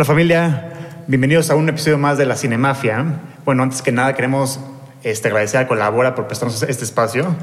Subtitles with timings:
[0.00, 0.72] Hola familia,
[1.08, 3.20] bienvenidos a un episodio más de la Cinemafia.
[3.44, 4.58] Bueno, antes que nada queremos
[5.02, 7.36] este, agradecer a Colabora por prestarnos este espacio.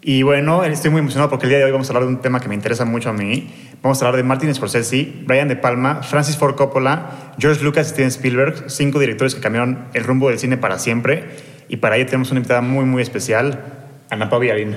[0.00, 2.22] Y bueno, estoy muy emocionado porque el día de hoy vamos a hablar de un
[2.22, 3.52] tema que me interesa mucho a mí.
[3.82, 7.90] Vamos a hablar de Martin Scorsese, Brian De Palma, Francis Ford Coppola, George Lucas y
[7.90, 11.36] Steven Spielberg, cinco directores que cambiaron el rumbo del cine para siempre.
[11.68, 13.62] Y para ello tenemos una invitada muy, muy especial,
[14.08, 14.74] Ana Pau Villarín.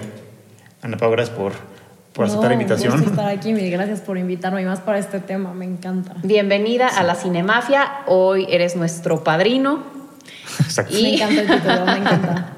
[0.81, 1.53] Ana Pau, gracias por,
[2.17, 2.94] por aceptar la No, invitación.
[2.94, 6.16] Un gusto estar aquí, mil gracias por invitarme y más para este tema, me encanta.
[6.23, 7.99] Bienvenida a la Cinemafia.
[8.07, 9.84] Hoy eres nuestro padrino.
[10.59, 10.93] Exacto.
[10.95, 12.53] Me Y- encanta el título, me encanta.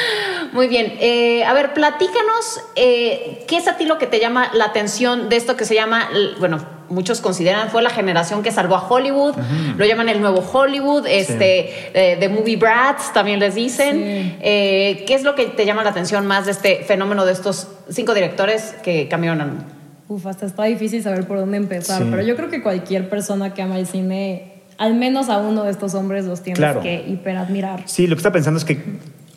[0.52, 0.94] Muy bien.
[0.98, 5.28] eh, a ver, platícanos eh, qué es a ti lo que te llama la atención
[5.28, 6.08] de esto que se llama,
[6.40, 9.34] bueno, muchos consideran fue la generación que salvó a Hollywood,
[9.76, 13.96] lo llaman el nuevo Hollywood, este, eh, The Movie Brats también les dicen.
[13.96, 14.36] Sí.
[14.40, 17.68] Eh, ¿Qué es lo que te llama la atención más de este fenómeno de estos
[17.90, 19.64] cinco directores que cambiaron al mundo?
[20.08, 22.08] Uf, hasta está difícil saber por dónde empezar, Sí.
[22.10, 25.70] pero yo creo que cualquier persona que ama el cine, al menos a uno de
[25.70, 26.80] estos hombres los tienes Claro.
[26.80, 27.82] que hiperadmirar.
[27.86, 28.78] Sí, lo que estaba pensando es que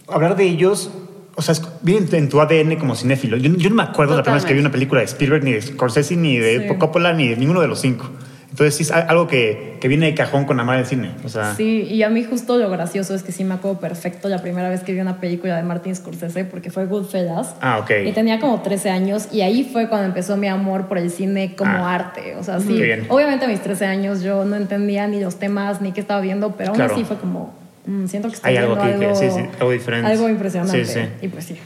[0.08, 0.90] hablar de ellos,
[1.36, 3.38] o sea, viene en tu ADN como cinéfilo.
[3.38, 5.52] Yo, yo no me acuerdo la primera vez que vi una película de Spielberg, ni
[5.53, 6.75] de Scorsese, ni de Sí.
[6.78, 8.09] Coppola, ni de ninguno de los cinco.
[8.50, 11.11] Entonces sí es algo que, que viene de cajón con amar el cine.
[11.25, 14.30] O sea, Sí, y a mí justo lo gracioso es que sí me acuerdo perfecto
[14.30, 17.53] la primera vez que vi una película de Martin Scorsese, porque fue Goodfellas.
[17.59, 17.91] Ah, ok.
[18.06, 21.53] Y tenía como 13 años y ahí fue cuando empezó mi amor por el cine
[21.58, 21.95] como Ah.
[21.95, 22.38] arte.
[22.39, 25.91] O sea, sí, obviamente a mis 13 años yo no entendía ni los temas ni
[25.91, 26.94] qué estaba viendo, pero aún Claro.
[26.94, 27.53] así fue como,
[27.86, 30.11] mm, siento que estoy Hay algo que- sí, sí, algo diferente.
[30.11, 30.86] Algo impresionante.
[30.86, 31.00] Sí, sí.
[31.22, 31.58] Y pues sí.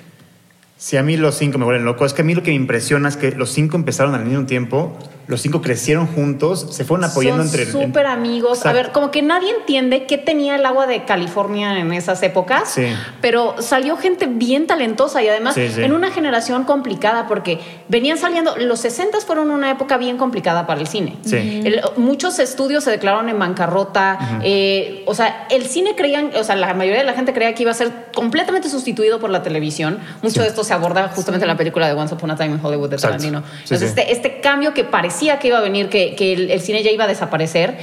[0.78, 2.56] si a mí los cinco me vuelven loco, es que a mí lo que me
[2.56, 4.98] impresiona es que los cinco empezaron al mismo tiempo,
[5.30, 7.72] los cinco crecieron juntos, se fueron apoyando Son entre...
[7.72, 8.66] súper amigos.
[8.66, 12.70] A ver, como que nadie entiende qué tenía el agua de California en esas épocas,
[12.72, 12.88] Sí.
[13.22, 15.84] pero salió gente bien talentosa y además Sí, sí.
[15.84, 17.60] en una generación complicada porque
[17.90, 21.16] venían saliendo, los 60 fueron una época bien complicada para el cine.
[21.24, 21.62] Sí.
[21.64, 26.56] El- muchos estudios se declararon en bancarrota, eh, o sea, el cine creían, o sea,
[26.56, 30.00] la mayoría de la gente creía que iba a ser completamente sustituido por la televisión.
[30.24, 32.60] Mucho de esto se aborda justamente en la película de Once Upon a Time in
[32.66, 32.98] Hollywood de.
[32.98, 33.44] Tarantino.
[33.62, 36.84] Entonces, este, este cambio que parecía que iba a venir, que, que el, el cine
[36.84, 37.78] ya iba a desaparecer.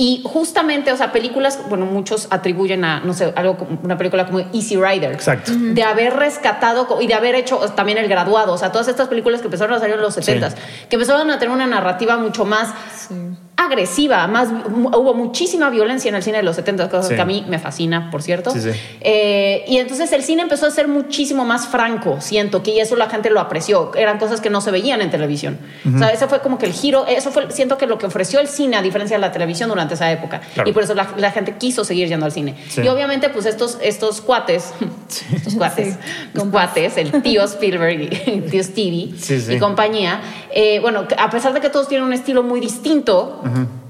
[0.00, 4.26] Y justamente, o sea, películas, bueno, muchos atribuyen a, no sé, algo como una película
[4.26, 5.10] como Easy Rider.
[5.10, 5.50] Exacto.
[5.52, 8.52] De haber rescatado y de haber hecho también El Graduado.
[8.52, 10.54] O sea, todas estas películas que empezaron a salir en los 70s,
[10.88, 12.72] que empezaron a tener una narrativa mucho más
[13.58, 17.14] agresiva, más hubo muchísima violencia en el cine de los 70, cosas Sí.
[17.16, 18.52] que a mí me fascina, por cierto.
[18.52, 18.70] Sí, sí.
[19.00, 22.94] Eh, y entonces el cine empezó a ser muchísimo más franco, siento que y eso
[22.94, 25.58] la gente lo apreció, eran cosas que no se veían en televisión.
[25.94, 28.38] O sea, ese fue como que el giro, eso fue, siento que lo que ofreció
[28.40, 30.40] el cine a diferencia de la televisión durante esa época.
[30.54, 30.70] Claro.
[30.70, 32.54] Y por eso la, la gente quiso seguir yendo al cine.
[32.68, 32.82] Sí.
[32.82, 34.72] Y obviamente pues estos, estos cuates,
[35.34, 35.94] estos cuates, Sí,
[36.34, 39.54] los cuates, el tío Spielberg y el tío Stevie Sí, sí.
[39.54, 40.20] y compañía,
[40.54, 43.40] eh, bueno, a pesar de que todos tienen un estilo muy distinto,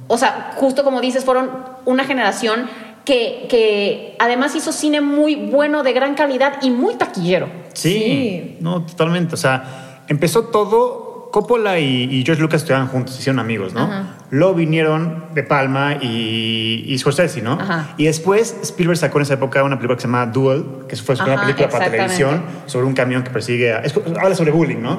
[0.09, 1.51] o sea, justo como dices, fueron
[1.85, 2.67] una generación
[3.05, 7.49] que, que además hizo cine muy bueno, de gran calidad y muy taquillero.
[7.73, 8.57] Sí, Sí.
[8.61, 9.35] no, totalmente.
[9.35, 11.07] O sea, empezó todo.
[11.31, 13.81] Coppola y, y George Lucas estudiaban juntos, se hicieron amigos, ¿no?
[13.83, 14.15] Ajá.
[14.31, 17.53] Luego vinieron De Palma y, y Scorsese, ¿no?
[17.61, 17.91] Ajá.
[17.99, 21.17] Y después Spielberg sacó en esa época una película que se llama Duel, que fue
[21.17, 23.75] una Ajá, película para televisión sobre un camión que persigue.
[23.75, 24.99] A, es- habla sobre bullying, ¿no?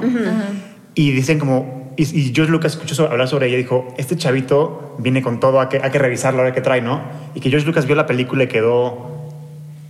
[0.93, 1.88] Y dicen como.
[1.99, 5.59] Y, y George Lucas escuchó hablar sobre ella y dijo: Este chavito viene con todo,
[5.59, 7.01] hay que, hay que revisarlo, a ver qué trae, ¿no?
[7.35, 9.09] Y que George Lucas vio la película y quedó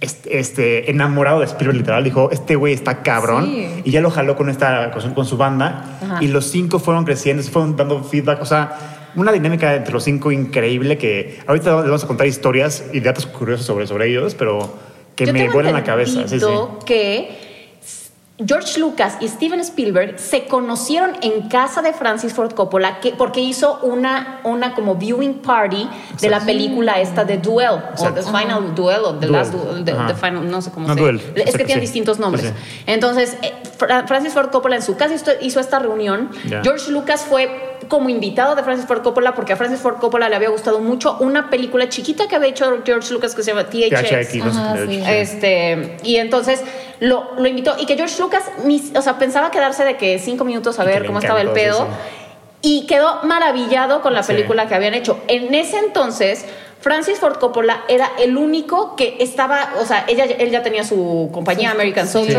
[0.02, 2.04] este, este, enamorado de Spielberg, literal.
[2.04, 3.46] Dijo: Este güey está cabrón.
[3.46, 3.82] Sí.
[3.84, 6.00] Y ya lo jaló con, esta, con, su, con su banda.
[6.04, 6.18] Ajá.
[6.24, 8.42] Y los cinco fueron creciendo, se fueron dando feedback.
[8.42, 12.86] O sea, una dinámica entre los cinco increíble que ahorita les vamos a contar historias
[12.92, 14.74] y datos curiosos sobre, sobre ellos, pero
[15.16, 16.28] que Yo me vuelan la cabeza.
[16.28, 16.48] Sí, sí.
[16.88, 17.49] que
[18.46, 23.42] George Lucas y Steven Spielberg se conocieron en casa de Francis Ford Coppola que, porque
[23.42, 25.90] hizo una, una como viewing party
[26.22, 28.12] de la película esta de Duel o.
[28.14, 29.32] The Final Duel o The Duel.
[29.32, 31.22] Last Duel, the, Final, no sé cómo No, se Duel.
[31.36, 31.82] Es que tienen sí.
[31.92, 32.46] distintos nombres.
[32.46, 32.52] Sí,
[32.88, 36.30] Entonces, eh, Fra- Francis Ford Coppola en su casa hizo, hizo esta reunión.
[36.64, 40.36] George Lucas fue como invitado de Francis Ford Coppola porque a Francis Ford Coppola le
[40.38, 44.42] había gustado mucho una película chiquita que había hecho George Lucas que se llama THX.
[44.46, 45.04] Ajá, sí.
[45.06, 46.64] Este, y entonces
[47.02, 48.44] lo, lo invitó y que George Lucas,
[48.96, 51.80] o sea, pensaba quedarse de que cinco minutos a ver cómo estaba el pedo.
[51.80, 51.90] sí,
[52.62, 54.34] Y quedó maravillado con la Sí.
[54.34, 55.20] película que habían hecho.
[55.28, 56.46] En ese entonces,
[56.82, 61.30] Francis Ford Coppola era el único que estaba, o sea, ella, él ya tenía su
[61.34, 61.72] compañía.
[61.72, 62.36] American Soul sí.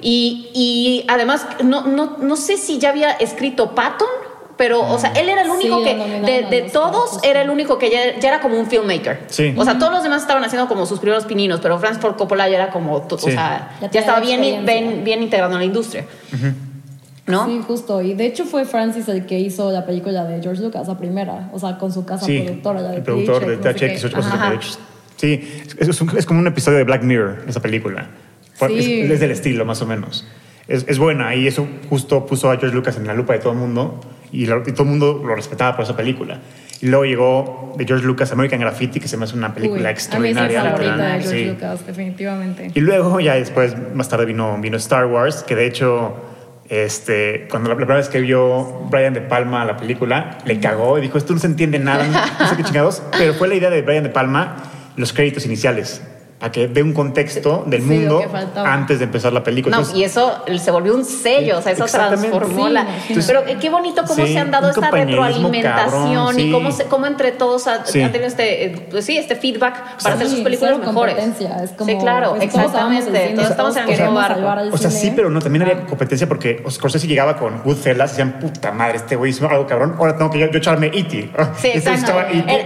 [0.00, 4.08] Y, y además, no, no, no sé si ya había escrito Patton,
[4.62, 7.90] pero, o sea, él era el único Sí, que, de, todos, era el único que
[7.90, 9.22] ya, ya era como un filmmaker.
[9.26, 9.52] Sí.
[9.56, 12.48] O sea, todos los demás estaban haciendo como sus primeros pininos, pero Francis Ford Coppola
[12.48, 13.30] ya era como, to- Sí.
[13.30, 16.04] o sea, Ya estaba bien, bien, bien integrado en la industria.
[17.26, 17.46] ¿no?
[17.46, 18.02] Sí, justo.
[18.02, 21.50] Y de hecho fue Francis el que hizo la película de George Lucas, la primera.
[21.52, 22.80] O sea, con su casa Sí, productora.
[22.82, 24.78] La de el productor de THX, ocho cosas.
[25.16, 25.40] Sí,
[25.78, 28.06] es, es un- es como un episodio de Black Mirror, esa película.
[28.68, 29.02] Sí.
[29.02, 30.24] Es, es del estilo, más o menos.
[30.68, 33.52] Es, es buena y eso justo puso a George Lucas en la lupa de todo
[33.52, 34.00] el mundo
[34.32, 36.38] y, lo- y todo el mundo lo respetaba por esa película.
[36.80, 39.80] Y luego llegó de George Lucas American Graffiti, que se me hace una Uy, película
[39.88, 40.62] A mí es extraordinaria.
[40.64, 41.44] favorita de George Sí.
[41.44, 42.70] Lucas, definitivamente.
[42.74, 46.16] Y luego, ya después, más tarde vino, vino Star Wars, que de hecho,
[46.68, 50.98] este, cuando la, la primera vez que vio Brian De Palma la película, le cagó
[50.98, 52.04] y dijo, esto no se entiende nada,
[52.40, 53.02] no sé qué chingados.
[53.16, 54.56] Pero fue la idea de Brian De Palma,
[54.96, 56.02] los créditos iniciales,
[56.42, 58.20] para que dé un contexto del Sí, mundo
[58.56, 59.76] antes de empezar la película.
[59.76, 62.80] No, Entonces, y eso se volvió un sello, o sea, eso transformó Sí, la.
[62.82, 63.26] imagínate.
[63.28, 66.84] Pero eh, qué bonito cómo Sí, se han dado esta retroalimentación cabrón, y cómo, se,
[66.86, 68.02] cómo entre todos ha- Sí.
[68.02, 71.14] han tenido este, eh, pues sí, este feedback para hacer sus películas mejores.
[71.14, 72.72] competencia, es como, sí, claro, pues, amamos
[73.06, 73.34] el exactamente.
[73.36, 74.74] Todos estamos en el mismo barco.
[74.74, 78.38] o sea, sí, pero no, también había competencia porque Scorsese llegaba con Goodfellas y decían,
[78.40, 81.30] puta madre, este güey hizo algo cabrón, ahora tengo que yo, yo echarme E.T.
[81.60, 82.12] Sí, exacto.
[82.20, 82.62] E Eh,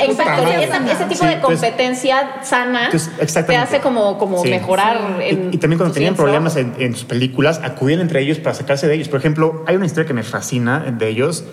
[0.91, 3.66] ese tipo de entonces- competencia sana Entonces, te exactamente.
[3.67, 4.51] Hace como, como Sí.
[4.51, 5.19] mejorar.
[5.21, 8.55] Y- en y, también cuando tenían problemas en, en sus películas, acudían entre ellos para
[8.55, 9.09] sacarse de ellos.
[9.09, 11.45] Por ejemplo, hay una historia que me fascina de ellos,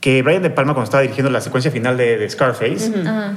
[0.00, 3.34] que Brian De Palma cuando estaba dirigiendo la secuencia final de, de Scarface, Ajá.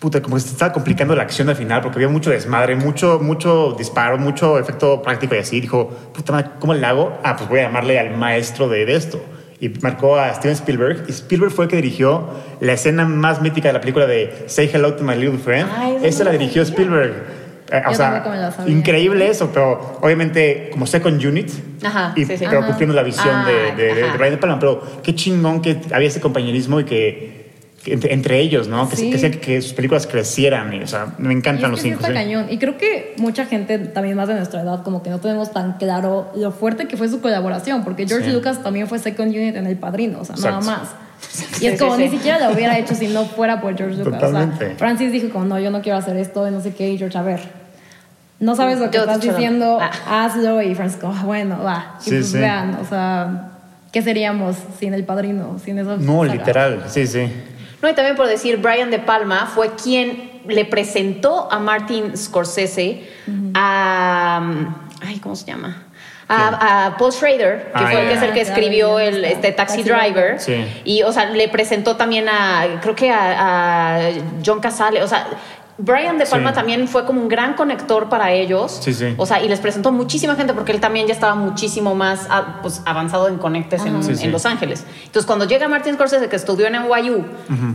[0.00, 3.20] puta, como que se estaba complicando la acción al final porque había mucho desmadre, mucho,
[3.22, 5.60] mucho disparo, mucho efecto práctico y así.
[5.60, 7.18] Dijo, puta madre, ¿cómo le hago?
[7.22, 9.22] Ah, pues voy a llamarle al maestro de, de esto.
[9.62, 11.04] Y marcó a Steven Spielberg.
[11.06, 12.24] Y Spielberg fue el que dirigió
[12.60, 15.68] la escena más mítica de la película de Say Hello to My Little Friend.
[15.76, 16.62] Ay, esa la dirigió.
[16.62, 17.12] Spielberg.
[17.72, 18.22] Eh, o sea,
[18.66, 21.50] increíble eso, pero obviamente como second unit,
[21.84, 22.44] Ajá, y, sí, sí.
[22.46, 22.66] pero Ajá.
[22.68, 23.46] cumpliendo la visión Ah,
[23.76, 24.16] de, de, de ajá.
[24.16, 24.58] Brian De Palma.
[24.58, 27.40] Pero qué chingón que había ese compañerismo y que,
[27.84, 28.88] que entre, entre ellos, ¿no?
[28.88, 29.10] Que, Sí.
[29.10, 30.72] que, que sus películas crecieran.
[30.74, 32.00] Y, o sea, me Y encantan es los que sí cinco.
[32.00, 32.14] está sí.
[32.24, 32.46] cañón.
[32.50, 35.74] Y creo que mucha gente, también más de nuestra edad, como que no tenemos tan
[35.78, 38.32] claro lo fuerte que fue su colaboración, porque George Sí.
[38.32, 40.80] Lucas también fue second unit en El Padrino, o sea, nada Exacto.
[40.82, 40.90] más.
[41.20, 42.02] Sí, Y es sí, como sí.
[42.04, 44.22] ni siquiera lo hubiera hecho si no fuera por George Lucas.
[44.22, 46.90] O sea, Francis dijo como, no, yo no quiero hacer esto, y no sé qué,
[46.90, 47.59] y George, a ver.
[48.40, 50.24] No sabes lo que Yo estás diciendo, Ah.
[50.24, 51.96] hazlo, y Francis como, "Ah, bueno, va.
[52.00, 52.38] Y Sí, pues sí.
[52.38, 53.50] vean, o sea,
[53.92, 56.36] ¿qué seríamos sin El Padrino, sin esos No, sagas?
[56.38, 57.30] literal, sí, sí.
[57.82, 63.08] No, y también por decir, Brian De Palma fue quien le presentó a Martin Scorsese
[63.54, 64.40] a.
[65.06, 65.84] Ay, ¿cómo se llama?
[66.28, 68.86] A, a Paul Schrader, que Ah, fue el ya, que es el que Ah, escribió
[68.94, 69.48] claro, el ya está.
[69.48, 70.36] este, Taxi, Taxi Driver.
[70.36, 70.40] Driver.
[70.40, 70.80] Sí.
[70.84, 74.10] Y, o sea, le presentó también a, creo que a, a
[74.46, 75.02] John Casale.
[75.02, 75.26] O sea,
[75.82, 76.54] Brian De Palma Sí.
[76.56, 78.80] también fue como un gran conector para ellos.
[78.82, 79.14] Sí, sí.
[79.16, 82.58] O sea, y les presentó muchísima gente porque él también ya estaba muchísimo más ah,
[82.62, 84.24] pues, avanzado en conectes en, Sí, sí.
[84.24, 84.84] en Los Ángeles.
[85.06, 87.24] Entonces, cuando llega Martin Scorsese, que estudió en NYU,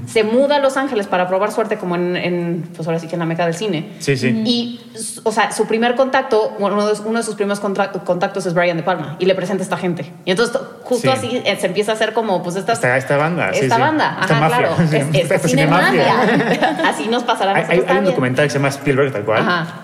[0.07, 3.15] se muda a Los Ángeles para probar suerte como en, en, pues ahora sí que
[3.15, 3.93] en la meca del cine.
[3.99, 4.27] Sí, sí.
[4.45, 4.81] Y,
[5.23, 8.77] o sea, su primer contacto, bueno, uno de, uno de sus primeros contactos es Brian
[8.77, 10.11] De Palma y le presenta a esta gente.
[10.25, 11.17] Y entonces, justo Sí.
[11.17, 13.49] así eh, se empieza a hacer como, pues, esta, Esta, esta banda.
[13.49, 13.81] esta sí.
[13.81, 14.17] banda.
[14.21, 14.57] Esta Ajá, mafia.
[14.69, 14.75] claro.
[14.89, 16.05] Sí, Es, es esta cinemafia.
[16.25, 16.77] cinemafia.
[16.89, 19.23] así nos pasará a Hay, nosotros hay- hay un documental que se llama Spielberg, tal
[19.23, 19.41] cual.
[19.41, 19.81] Ajá.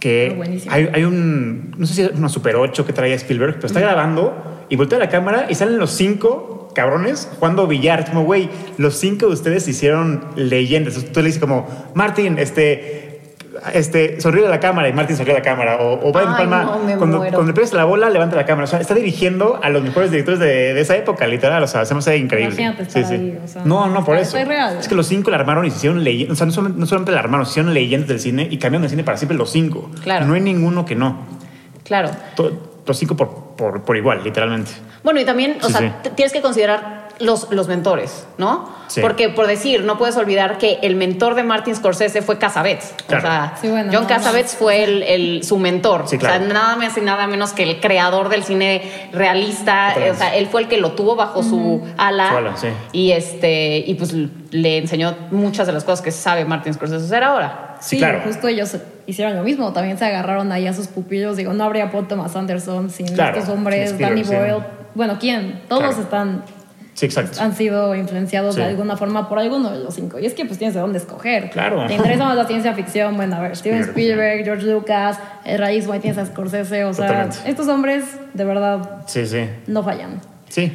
[0.00, 3.54] Que Ah, hay, hay un, no sé si es una Super 8 que traía Spielberg,
[3.56, 8.04] pero está grabando y voltea la cámara y salen los cinco cabrones jugando billar.
[8.06, 10.94] Como, güey, los cinco de ustedes hicieron leyendas.
[11.12, 13.03] Tú le dices como, Martín, este,
[13.72, 15.76] este, sonríe a la cámara y Martín sonríe a la cámara.
[15.80, 18.64] O, o Brian Ay, Palma, no, cuando, cuando le pegas la bola, levanta la cámara.
[18.64, 21.62] O sea, está dirigiendo a los mejores directores de, de esa época, literal.
[21.62, 22.54] O sea, se me hace increíble.
[22.54, 24.36] Imagínate estar ahí, o sea, no, no, por eso.
[24.36, 26.34] Es que los cinco la armaron y se hicieron leyendas.
[26.34, 28.84] O sea, no solamente, no solamente la armaron, se hicieron leyendas del cine y cambiaron
[28.84, 29.90] el cine para siempre los cinco.
[30.02, 30.26] Claro.
[30.26, 31.18] No hay ninguno que no.
[31.84, 32.10] Claro.
[32.86, 34.70] Los cinco por, por, por igual, literalmente.
[35.02, 36.10] Bueno, y también, o Sí, sea, sí.
[36.14, 38.68] tienes que considerar los, los mentores, ¿no?
[38.88, 39.00] Sí.
[39.00, 42.94] Porque, por decir, no puedes olvidar que el mentor de Martin Scorsese fue Cassavetes.
[43.06, 43.22] Claro.
[43.24, 46.04] O sea, Sí, bueno, John no, Cassavetes fue el, el- su mentor.
[46.06, 46.52] Sí, O sea, claro.
[46.52, 49.94] nada más y nada menos que el creador del cine realista.
[50.12, 52.30] O sea, él fue el que lo tuvo bajo su ala.
[52.30, 52.68] Su ala, sí.
[52.92, 54.12] Y, este, y pues
[54.50, 57.76] le enseñó muchas de las cosas que sabe Martin Scorsese hacer ahora.
[57.80, 58.20] Sí, Sí, claro.
[58.24, 59.72] justo ellos hicieron lo mismo.
[59.72, 61.36] También se agarraron ahí a sus pupillos.
[61.36, 64.22] Digo, no habría Paul Thomas Anderson sin Claro, estos hombres, Danny.
[64.22, 64.56] Boyle.
[64.94, 65.62] Bueno, ¿quién?
[65.68, 66.00] Todos Claro.
[66.02, 66.44] están
[66.94, 67.40] Sí, exacto.
[67.40, 68.60] han sido influenciados Sí.
[68.60, 70.18] de alguna forma por alguno de los cinco.
[70.20, 71.50] Y es que pues tienes de dónde escoger.
[71.50, 71.86] Claro.
[71.86, 75.58] Te interesa más la ciencia ficción, bueno, a ver, Steven Spielberg, Spielberg, George Lucas, el
[75.58, 77.38] realismo, ahí tienes a Scorsese, o sea, Totalmente.
[77.46, 79.48] estos hombres de verdad Sí, sí.
[79.66, 80.20] no fallan.
[80.48, 80.72] Sí.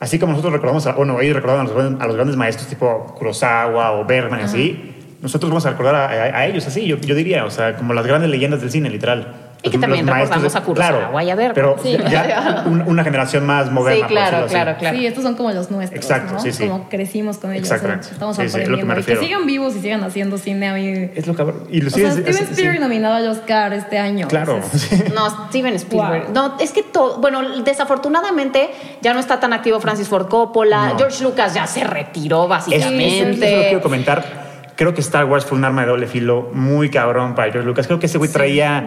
[0.00, 1.66] Así como nosotros recordamos, a, bueno, ellos recordaban
[2.00, 6.38] a los, grandes- maestros tipo Kurosawa o Bergman así, nosotros vamos a recordar a, a-
[6.40, 9.43] a ellos así, yo, yo diría, o sea, como las grandes leyendas del cine, literal.
[9.64, 11.52] Y que también recordamos de- a Kurosawa claro, y a.
[11.54, 11.96] Pero Sí.
[12.10, 13.96] ya un- una generación más moderna.
[13.96, 14.48] Sí, por claro, así.
[14.54, 14.98] claro, claro.
[14.98, 16.02] Sí, estos son como los nuestros.
[16.04, 16.40] Exacto, ¿no?
[16.40, 16.66] sí, sí.
[16.66, 17.64] Como crecimos con ellos.
[17.64, 18.08] Exactamente.
[18.12, 18.94] Estamos Sí, sí, es lo que aprendiendo.
[18.94, 19.20] me y que refiero.
[19.22, 21.10] sigan vivos y sigan haciendo cine a mí.
[21.14, 21.64] Es lo cabrón.
[21.70, 22.80] Y lo O sea, Steven es- Spielberg sí.
[22.82, 24.28] nominado al Oscar este año.
[24.28, 24.60] Claro.
[25.14, 26.24] No, Steven Spielberg.
[26.26, 26.34] Wow.
[26.34, 27.18] No, es que todo.
[27.20, 30.88] Bueno, desafortunadamente ya no está tan activo Francis Ford Coppola.
[30.90, 30.98] No.
[30.98, 33.46] George Lucas ya se retiró, eso- básicamente.
[33.46, 34.43] eso lo quiero comentar.
[34.76, 37.86] Creo que Star Wars fue un arma de doble filo muy cabrón para George Lucas.
[37.86, 38.86] Creo que ese güey Sí, traía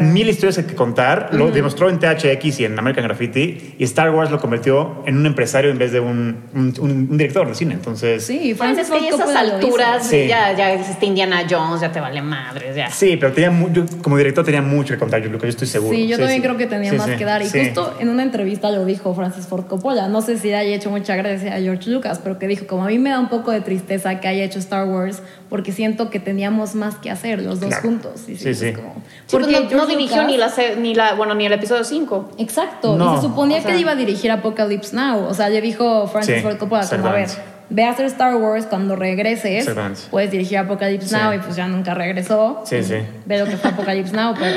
[0.00, 1.30] mil historias que contar.
[1.32, 3.74] Lo demostró en THX y en American Graffiti.
[3.78, 7.54] Y Star Wars lo convirtió en un empresario en vez de un, un- director de
[7.54, 7.74] cine.
[7.74, 10.26] Entonces, Sí, Francis Francis Ford esas alturas Sí.
[10.28, 12.90] ya, ya existe Indiana Jones, ya te vale madres, ya.
[12.90, 15.46] sí, pero tenía mu- yo, como director tenía mucho que contar George Lucas.
[15.46, 15.96] Yo estoy seguro.
[15.96, 17.40] Sí, yo también creo que tenía Sí, más sí, que dar.
[17.40, 17.58] Y sí.
[17.64, 20.08] justo en una entrevista lo dijo Francis Ford Coppola.
[20.08, 22.88] No sé si haya hecho mucha gracia a George Lucas, pero que dijo, como a
[22.88, 26.20] mí me da un poco de tristeza que haya hecho Star Wars, porque siento que
[26.20, 27.82] teníamos más que hacer los dos Claro.
[27.82, 28.28] juntos.
[28.28, 28.72] Y Sí, es sí.
[28.72, 28.94] como-
[29.26, 31.84] Sí, pues no, no dirigió Lucas- ni la, se- ni la, bueno, ni el episodio
[31.84, 32.30] 5.
[32.38, 32.96] Exacto.
[32.96, 33.12] No.
[33.14, 35.26] Y se suponía O sea- que iba a dirigir Apocalypse Now.
[35.28, 37.28] O sea, le dijo Francis Sí, Ford Coppola, como a ver,
[37.70, 39.68] ve a hacer Star Wars cuando regreses.
[40.10, 41.14] Puedes dirigir Apocalypse Sí.
[41.14, 42.62] Now y pues ya nunca regresó.
[42.64, 42.96] Sí, sí.
[43.26, 44.56] Ve lo que fue Apocalypse Now, pero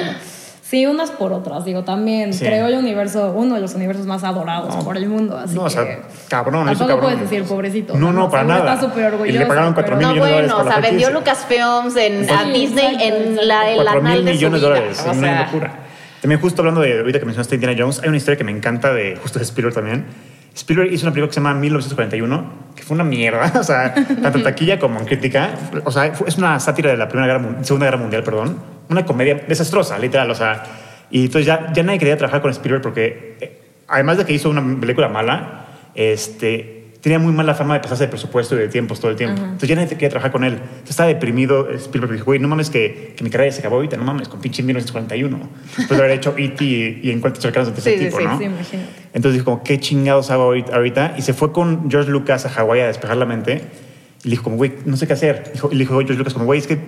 [0.62, 1.64] sí, unas por otras.
[1.66, 2.44] Digo, también Sí.
[2.46, 4.84] creó el universo, uno de los universos más adorados No.
[4.84, 5.38] por el mundo.
[5.38, 7.02] Así No, o que sea, cabrón, eso tampoco cabrón.
[7.20, 7.98] puedes decir pobrecito.
[7.98, 8.74] No, no, para nada.
[8.76, 9.48] Está súper Y le orgulloso.
[9.48, 11.10] pagaron pero- cuatro mil No, millones de bueno, o dólares sea, vendió.
[11.12, 15.06] Lucasfilms en, a Disney en la, el 4 anal mil millones de dólares.
[15.10, 15.72] Es una locura.
[16.22, 18.94] También justo hablando de ahorita que mencionaste Indiana Jones, hay una historia que me encanta
[18.94, 20.06] de justo de Spielberg también.
[20.56, 24.38] Spielberg hizo una película que se llama 1941, que fue una mierda, o sea, tanto
[24.40, 25.50] en taquilla como en crítica.
[25.84, 28.58] O sea, es una sátira de la Primera Guerra, Segunda Guerra Mundial, perdón.
[28.90, 30.64] Una comedia desastrosa, literal, o sea.
[31.12, 34.50] Y entonces ya, ya nadie quería trabajar con Spielberg porque, eh, además de que hizo
[34.50, 35.65] una película mala,
[35.96, 39.42] este, tenía muy mala fama de pasarse de presupuesto y de tiempos todo el tiempo.
[39.42, 40.54] Entonces ya nadie quería trabajar con él.
[40.54, 42.14] Entonces estaba deprimido Spielberg.
[42.14, 44.64] Dijo, güey, no mames que, que mi carrera se acabó ahorita, no mames, con pinche
[44.64, 45.50] 1941.
[45.78, 46.66] Después de haber hecho E.T.
[46.66, 48.38] y, y Encuentros cercanos de ese Sí, tipo, sí, ¿no?
[48.38, 48.90] Sí, imagínate.
[49.14, 51.14] Entonces dijo, como, ¿qué chingados hago ahorita-?
[51.18, 53.62] Y se fue con George Lucas a Hawái a despejar la mente.
[54.24, 55.54] Y le dijo, como, güey, no sé qué hacer.
[55.72, 56.80] Y le dijo George Lucas, como, güey, es que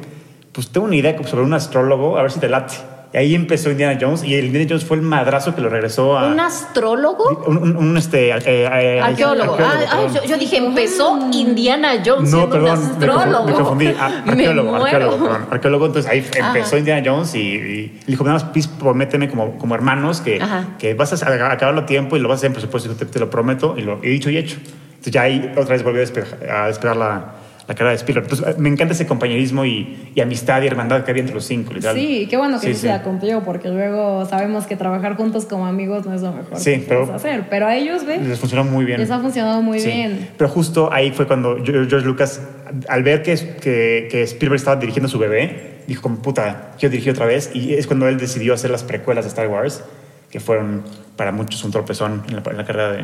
[0.51, 2.73] pues tengo una idea sobre un astrólogo, a ver si te late.
[3.13, 4.23] Y ahí empezó Indiana Jones.
[4.23, 6.27] Y el Indiana Jones fue el madrazo que lo regresó a...
[6.27, 7.43] ¿Un astrólogo?
[7.47, 9.57] Un, un- un, este, eh, eh, Arqueólogo.
[9.59, 10.13] Ah, ah, perdón.
[10.15, 13.45] yo, yo dije, empezó Indiana Jones No, siendo perdón, un astrólogo.
[13.45, 13.87] me confundí.
[13.99, 15.45] Ah, Me arqueólogo, arqueólogo, perdón.
[15.51, 16.77] Arqueólogo, entonces ahí empezó Ajá.
[16.79, 20.41] Indiana Jones y, y le dijo, nada más, prométeme como, como hermanos que,
[20.77, 23.19] que vas a acabarlo a tiempo y lo vas a hacer en presupuesto, te, te
[23.19, 24.57] lo prometo, y lo he dicho y hecho.
[24.89, 27.25] Entonces ya ahí otra vez volvió a despejar, a despegar la,
[27.67, 28.27] la carrera de Spielberg.
[28.31, 31.73] Entonces me encanta ese compañerismo y, y amistad y hermandad que había entre los cinco,
[31.73, 31.95] literal.
[31.97, 35.45] Sí, qué bueno que Sí, sí, se la cumplió, porque luego sabemos que trabajar juntos
[35.45, 37.43] como amigos no es lo mejor Sí, que pero- hacer.
[37.49, 38.99] Pero a ellos, ve, Les funcionó muy bien.
[38.99, 40.29] les ha funcionado muy bien.
[40.37, 42.41] Pero justo ahí fue cuando George Lucas,
[42.87, 47.11] al ver que, que, que Spielberg estaba dirigiendo su bebé, dijo como puta, quiero dirigir
[47.13, 47.51] otra vez.
[47.53, 49.83] Y es cuando él decidió hacer las precuelas de Star Wars,
[50.31, 50.83] que fueron
[51.15, 53.01] para muchos un tropezón en la, en la carrera de,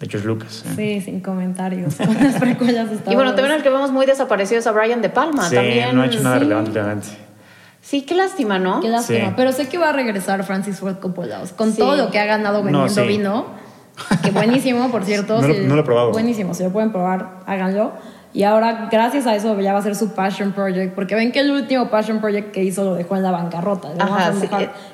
[0.00, 0.64] de George Lucas.
[0.66, 0.72] ¿eh?
[0.76, 1.94] Sí, sin comentarios.
[1.96, 5.08] Con las precuelas Y bueno, también el que vemos muy desaparecido es a Brian De
[5.08, 5.48] Palma.
[5.48, 6.42] Sí, también, no ha hecho nada sí.
[6.42, 7.08] relevante últimamente.
[7.80, 8.80] Sí, qué lástima, ¿no?
[8.80, 9.28] Qué lástima.
[9.28, 9.34] Sí.
[9.36, 11.42] Pero sé que va a regresar Francis Ford Coppola.
[11.56, 11.78] Con Sí.
[11.78, 13.06] todo lo que ha ganado vendiendo sí.
[13.06, 13.46] vino.
[14.22, 15.40] Que buenísimo, por cierto.
[15.40, 16.10] No lo- si- no lo he probado.
[16.12, 16.52] Buenísimo.
[16.52, 17.92] Si lo pueden probar, háganlo.
[18.36, 20.94] Y ahora, gracias a eso, ya va a ser su Passion Project.
[20.94, 23.88] Porque ven que el último Passion Project que hizo lo dejó en la bancarrota.
[23.98, 24.46] Ajá, sí.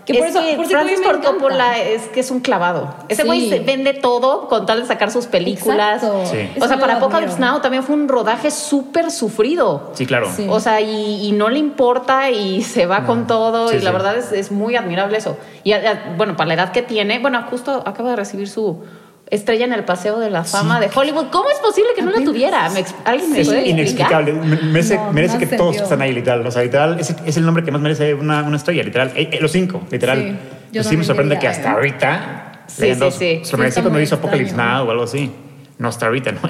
[0.04, 1.24] Que es por eso, que por Francis Ford.
[1.24, 2.94] Coppola es que es un clavado.
[3.08, 6.02] Ese güey vende todo con tal de sacar sus películas.
[6.30, 6.50] Sí.
[6.60, 7.40] O sea, para Apocalypse.
[7.40, 9.90] Now también fue un rodaje súper sufrido.
[9.94, 10.28] Sí, claro.
[10.32, 10.46] Sí.
[10.48, 13.90] O sea, y, y no le importa y se va con todo Sí, y la
[13.90, 15.36] verdad es, es muy admirable eso.
[15.64, 18.84] Y a- a- bueno, para la edad que tiene, bueno, justo acaba de recibir su
[19.32, 21.26] estrella en el Paseo de la Fama de Hollywood.
[21.32, 22.68] ¿Cómo es posible que no la tuviera?
[22.70, 23.66] ¿Me ¿Alguien me Es explicar?
[23.66, 24.32] inexplicable.
[24.34, 26.46] Me- Merece, No, merece no que todos están ahí, literal.
[26.46, 29.10] O sea, literal, es, es el nombre que más merece una, una estrella, literal.
[29.16, 30.18] Eh, eh, los cinco, literal.
[30.18, 30.28] Sí,
[30.72, 31.72] yo Pues sí me sorprende diría, que hasta ¿eh?
[31.72, 32.64] ahorita.
[32.66, 33.42] Sí, sí, sí.
[33.64, 34.54] Está cuando hizo Apocalypse.
[34.54, 35.30] Now o algo así.
[35.78, 36.40] No hasta ahorita, no.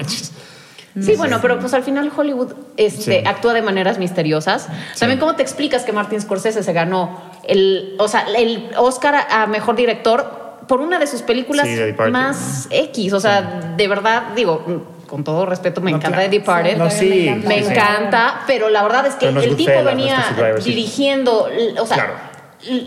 [1.01, 3.23] Sí, bueno, pero pues al final Hollywood este, Sí.
[3.27, 4.67] actúa de maneras misteriosas.
[4.99, 9.47] También, ¿cómo te explicas que Martin Scorsese se ganó el, o sea, el Oscar a
[9.47, 13.13] mejor director por una de sus películas Sí, The Departed, más X?
[13.13, 14.63] O sea, de verdad, digo,
[15.07, 16.31] con todo respeto, me No, encanta claro.
[16.31, 16.77] The Departed.
[16.77, 18.25] No, sí, Me encanta.
[18.25, 18.43] Me sí.
[18.47, 21.47] pero la verdad es que Pero no es el tipo Goodfellas, venía Driver, dirigiendo,
[21.79, 22.13] o sea, Claro.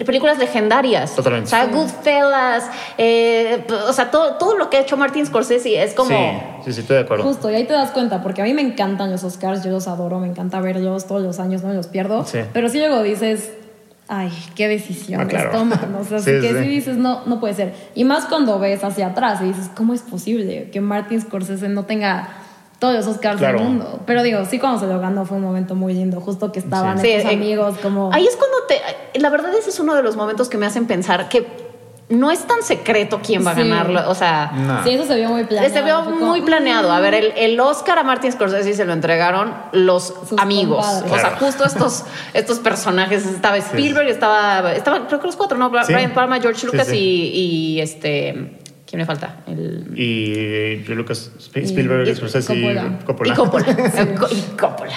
[0.06, 1.14] películas legendarias.
[1.14, 1.46] Totalmente.
[1.48, 2.64] O sea, Goodfellas,
[2.98, 6.08] eh, o sea, todo, todo lo que ha hecho Martin Scorsese es como...
[6.64, 7.24] Sí, sí, sí, estoy de acuerdo.
[7.24, 9.86] Justo, y ahí te das cuenta, porque a mí me encantan los Oscars, yo los
[9.86, 12.24] adoro, me encanta verlos todos los años, no me los pierdo.
[12.24, 12.38] Sí.
[12.52, 13.52] Pero sí luego dices,
[14.08, 15.50] ay, qué decisiones Ah, claro.
[15.50, 15.94] toman.
[16.00, 16.58] O sea, Sí, así que sí.
[16.62, 17.74] sí dices, no, no puede ser.
[17.94, 21.84] Y más cuando ves hacia atrás y dices, ¿cómo es posible que Martin Scorsese no
[21.84, 22.28] tenga
[22.78, 23.58] todos los Oscars Claro.
[23.58, 24.00] del mundo?
[24.06, 26.98] Pero digo, sí, cuando se lo ganó fue un momento muy lindo, justo que estaban
[26.98, 28.12] Sí, estos eh, amigos como...
[28.12, 29.18] Ahí es cuando te.
[29.18, 31.65] la verdad ese es uno de los momentos que me hacen pensar que
[32.08, 33.62] no es tan secreto quién va a Sí.
[33.62, 34.08] ganarlo.
[34.08, 34.84] O sea, No.
[34.84, 35.74] Sí, eso se vio muy planeado.
[35.74, 36.92] se vio muy planeado.
[36.92, 40.86] A ver, el, el Oscar a Martin Scorsese se lo entregaron los Sus amigos.
[40.86, 41.12] compadres.
[41.12, 41.46] O sea, Claro.
[41.46, 43.26] justo estos, estos personajes.
[43.26, 45.70] Estaba Spielberg, estaba, estaba, creo que los cuatro, ¿no?
[45.84, 45.92] Sí.
[45.92, 46.96] Brian Palma, George Sí, Lucas sí.
[46.96, 48.52] Y, y este.
[48.88, 49.38] ¿Quién me falta?
[49.48, 52.98] El, Y Lucas Spielberg, Y- Scorsese y Coppola.
[53.04, 53.32] Coppola.
[53.32, 53.64] y Coppola.
[54.20, 54.94] Co- y Coppola.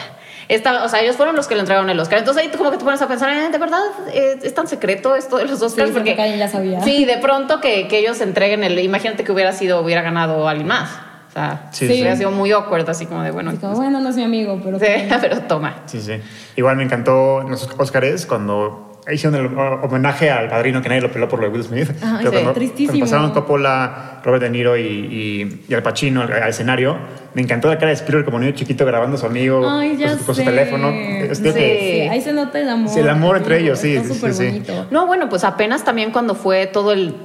[0.50, 2.20] Estaba- o sea, ellos fueron los que le entregaron el Oscar.
[2.20, 3.80] Entonces ahí tú como que te pones a pensar, eh, ¿de verdad
[4.14, 5.90] es tan secreto esto de los Oscars?
[5.90, 6.82] Sí, siento que alguien ya sabía.
[6.84, 8.78] Sí, de pronto que, que ellos entreguen el...
[8.80, 10.90] Imagínate que hubiera sido, hubiera ganado alguien más.
[11.30, 12.18] O sea, Sí, hubiera sí.
[12.18, 13.54] sido muy awkward, así como de, bueno...
[13.62, 14.80] Como, bueno, no es mi amigo, pero.
[14.80, 14.86] sí,
[15.22, 15.84] pero toma.
[15.86, 16.14] Sí, sí.
[16.56, 19.46] Igual me encantó en los Oscars cuando hicieron el
[19.84, 21.90] homenaje al padrino que nadie lo peló por lo de Will Smith.
[22.02, 22.90] Ajá, Pero sí, cuando, tristísimo.
[22.92, 26.98] cuando pasaron Coppola, Robert De Niro y, y, y Al Pacino al, al escenario,
[27.34, 30.10] me encantó la cara de Spielberg como niño chiquito grabando a su amigo Ay, con,
[30.20, 30.44] su, con su sé.
[30.46, 30.90] teléfono.
[30.92, 31.52] Que- Sí.
[31.52, 32.90] Sí, ahí se nota el amor.
[32.94, 34.64] Sí, el amor entre ellos, sí, Está sí, sí.
[34.92, 37.16] No, bueno, pues apenas también cuando fue todo el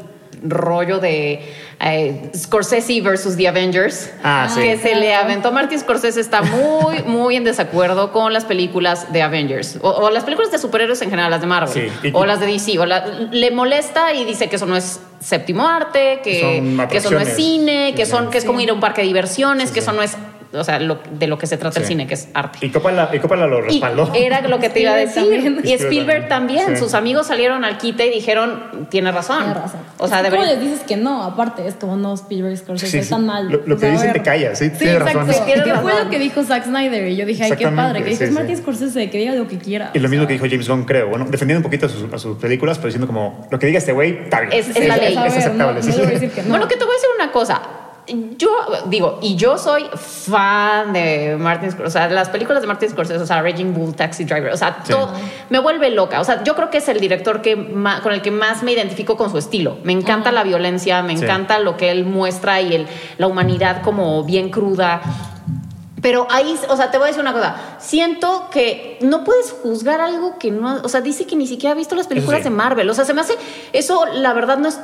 [0.42, 1.40] rollo de
[1.80, 4.60] eh, Scorsese versus The Avengers, Ah, sí.
[4.60, 9.22] que se le aventó Martin Scorsese está muy, muy en desacuerdo con las películas de
[9.22, 12.10] Avengers o, o las películas de superhéroes en general, las de Marvel Sí.
[12.12, 12.78] O las de DC.
[12.78, 17.10] O la- le molesta y dice que eso no es séptimo arte, que, que eso
[17.10, 19.74] no es cine, que son que es como ir a un parque de diversiones, Sí,
[19.74, 19.84] que sí.
[19.86, 20.16] eso no es,
[20.54, 22.58] o sea, lo- de lo que se trata el cine, que es arte.
[22.62, 24.10] Y Coppola, y Coppola lo Y respaldó.
[24.14, 25.22] era lo que te iba a decir.
[25.22, 25.60] También.
[25.64, 26.68] Y Spielberg también.
[26.68, 26.76] Sí.
[26.76, 29.38] Sus amigos salieron al quite y dijeron, tiene razón.
[29.44, 29.80] Tienes razón.
[29.98, 30.46] O sea, debería...
[30.46, 31.22] ¿Cómo les dices que no?
[31.22, 33.02] Aparte, es como no, Spielberg Scorsese Sí, sí.
[33.02, 33.48] están mal.
[33.50, 35.26] Lo, lo O que dicen te callas, sí, Sí, tienes razón.
[35.46, 37.08] ¿Qué fue lo que dijo Zack Snyder?
[37.08, 38.34] Y yo dije, ay, qué padre, que sí, dijo.
[38.34, 39.90] Martin Scorsese, que diga lo que quiera.
[39.94, 41.08] Y lo mismo sea, que dijo James Gunn, creo.
[41.08, 43.78] Bueno, defendiendo un poquito a sus, a sus películas, pero diciendo como, lo que diga
[43.78, 44.52] este güey, está bien.
[44.52, 45.14] Es- es la ley.
[45.26, 45.80] Es, aceptable.
[46.48, 47.60] Bueno, que te voy a decir una cosa.
[48.36, 48.50] Yo
[48.86, 53.22] digo, y yo soy fan de Martin Scorsese, o sea, las películas de Martin Scorsese,
[53.22, 54.92] o sea, Raging Bull, Taxi Driver, o sea, Sí.
[54.92, 55.10] todo,
[55.48, 56.20] me vuelve loca.
[56.20, 58.72] O sea, yo creo que es el director que ma- con el que más me
[58.72, 59.78] identifico con su estilo.
[59.84, 61.24] Me encanta la violencia, me Sí.
[61.24, 65.00] encanta lo que él muestra y el, la humanidad como bien cruda.
[66.02, 67.56] Pero ahí, o sea, te voy a decir una cosa.
[67.78, 70.80] Siento que no puedes juzgar algo que no.
[70.84, 72.44] O sea, dice que ni siquiera ha visto las películas sí.
[72.44, 72.90] de Marvel.
[72.90, 73.34] O sea, se me hace.
[73.72, 74.78] Eso, la verdad, no es.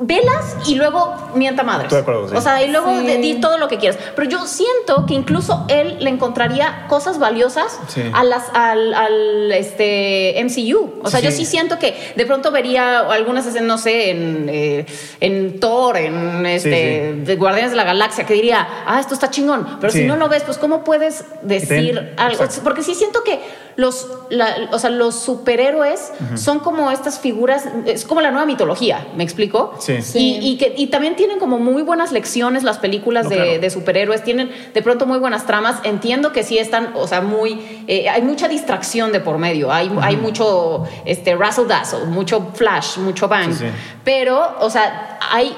[0.00, 1.86] Velas y luego mienta madres.
[1.86, 2.36] Estoy de acuerdo, sí.
[2.36, 3.04] O sea, y luego Sí.
[3.06, 3.98] de- di todo lo que quieras.
[4.14, 8.02] Pero yo siento que incluso él le encontraría cosas valiosas Sí.
[8.12, 11.00] a las, al, al, este, MCU.
[11.02, 11.44] O sea, Sí, yo sí.
[11.44, 14.86] siento que de pronto vería algunas escenas, no sé, en, eh,
[15.18, 19.30] en Thor, en este, Sí, de Guardianes de la Galaxia, que diría, ah, esto está
[19.30, 19.78] chingón.
[19.80, 20.00] Pero Sí.
[20.00, 22.34] si no lo ves, pues, ¿cómo puedes decir Ten- algo?
[22.44, 22.60] exacto.
[22.62, 23.40] Porque sí siento que
[23.78, 29.06] los, la- o sea, los superhéroes son como estas figuras, es como la nueva mitología,
[29.16, 29.72] ¿me explico?
[29.78, 30.02] Sí.
[30.02, 30.18] Sí.
[30.42, 33.60] Y, y que, y también tienen como muy buenas lecciones las películas No, de, claro.
[33.60, 35.76] de superhéroes, tienen de pronto muy buenas tramas.
[35.84, 37.84] Entiendo que sí están, o sea, muy.
[37.86, 42.98] eh, hay mucha distracción de por medio, hay, hay mucho este, razzle dazzle, mucho flash,
[42.98, 43.52] mucho bang.
[43.52, 43.66] Sí, sí.
[44.02, 45.56] Pero, o sea, hay.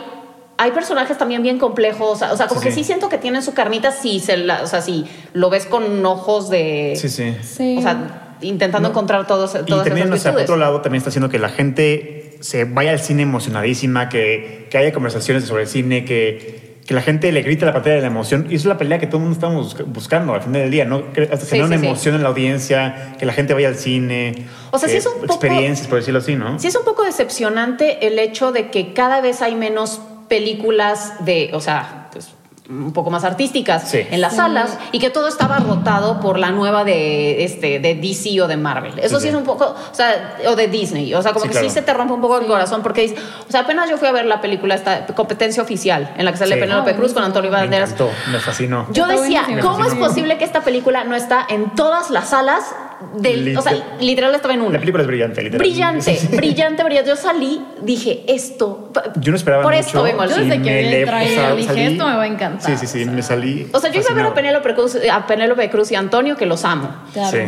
[0.63, 2.81] Hay personajes también bien complejos, o sea, como Sí, que sí.
[2.81, 6.05] sí siento que tienen su carnita si se la, o sea, si lo ves con
[6.05, 7.35] ojos de, Sí, sí.
[7.43, 7.77] Sí.
[7.79, 10.45] o sea, intentando encontrar todos, todas Y también, esas o sea, por virtudes.
[10.51, 14.77] otro lado, también está haciendo que la gente se vaya al cine emocionadísima, que, que
[14.79, 18.01] haya conversaciones sobre el cine, que, que la gente le grite a la pantalla de
[18.03, 18.47] la emoción.
[18.51, 20.71] Y eso es la pelea que todo el mundo estamos busca- buscando al final del
[20.71, 21.13] día, ¿no?
[21.13, 21.87] Que- Hasta Sí, tener sí, una sí.
[21.87, 24.47] emoción en la audiencia, que la gente vaya al cine.
[24.73, 26.59] O sea, sí es un poco- Experiencias, por decirlo así, ¿no?
[26.59, 31.51] Sí es un poco decepcionante el hecho de que cada vez hay menos películas de,
[31.53, 32.31] o sea, pues
[32.69, 34.07] un poco más artísticas Sí.
[34.13, 34.37] en las Sí.
[34.37, 38.57] salas y que todo estaba rotado por la nueva de este de DC o de
[38.57, 38.97] Marvel.
[39.01, 41.53] Eso Sí, es un poco, o sea, o de Disney, o sea, como Sí, que
[41.55, 41.69] claro.
[41.69, 44.07] sí se te rompe un poco el corazón porque dices, o sea, apenas yo fui
[44.07, 46.61] a ver la película esta competencia oficial en la que sale Sí.
[46.61, 47.91] Penélope Cruz con Antonio Me Banderas.
[47.91, 48.87] encantó, me fascinó.
[48.93, 49.43] Yo decía.
[49.61, 52.73] ¿cómo es posible que esta película no está en todas las salas
[53.17, 54.73] del, o sea, Liter- literal estaba en una?
[54.73, 55.59] La película es brillante, literal.
[55.67, 57.09] Brillante, brillante, brillante.
[57.11, 58.91] Yo salí, dije, esto.
[59.17, 59.87] Yo no esperaba Por mucho.
[59.87, 62.87] esto vengo al desde que me dije, salí- esto me va a encantar, Sí, sí,
[62.87, 63.13] sí, o sea.
[63.13, 63.69] me salí.
[63.73, 64.35] O sea, yo iba a ver a fascinado.
[64.35, 66.89] Penélope Cruz, a Penélope Cruz y Antonio, que los amo.
[67.13, 67.31] Claro.
[67.37, 67.45] Sí.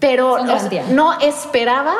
[0.00, 1.94] Pero o sea, no esperaba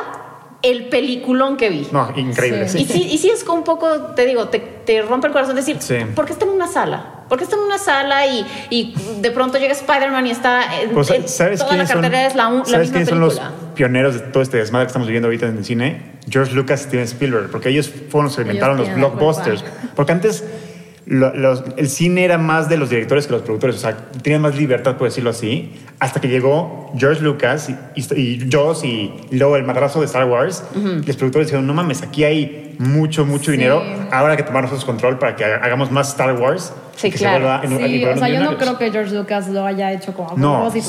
[0.62, 1.86] el peliculón que vi.
[1.92, 2.78] No, increíble, Sí.
[2.78, 2.84] sí.
[2.84, 5.56] Y sí, y sí es como un poco, te digo, te, te rompe el corazón
[5.56, 5.96] decir, Sí.
[6.14, 7.13] ¿por qué está en una sala?
[7.28, 11.10] ¿Por qué está en una sala y, y de pronto llega Spider-Man y está Pues,
[11.10, 13.40] en ¿Sabes toda la quiénes son, cartera es la, la ¿sabes misma quiénes son los
[13.74, 16.14] pioneros de todo este desmadre que estamos viviendo ahorita en el cine?
[16.28, 19.64] George Lucas y Steven Spielberg, porque ellos fueron los que inventaron los blockbusters.
[19.94, 20.44] Porque antes
[21.06, 24.56] los- el cine era más de los directores que los productores, o sea, tenían más
[24.56, 29.56] libertad, por decirlo así, hasta que llegó George Lucas y, y, y Jaws y, luego
[29.56, 30.64] el madrazo de Star Wars.
[30.74, 33.58] Los productores dijeron, no mames, aquí hay mucho, mucho Sí.
[33.58, 36.72] dinero, ahora hay que tomar nosotros control para que hagamos más Star Wars.
[36.96, 37.60] Sí, y que claro.
[37.60, 38.54] se en, Sí, o sea, yo no millonarios".
[38.62, 40.86] creo que George Lucas lo haya hecho como a No, propósito.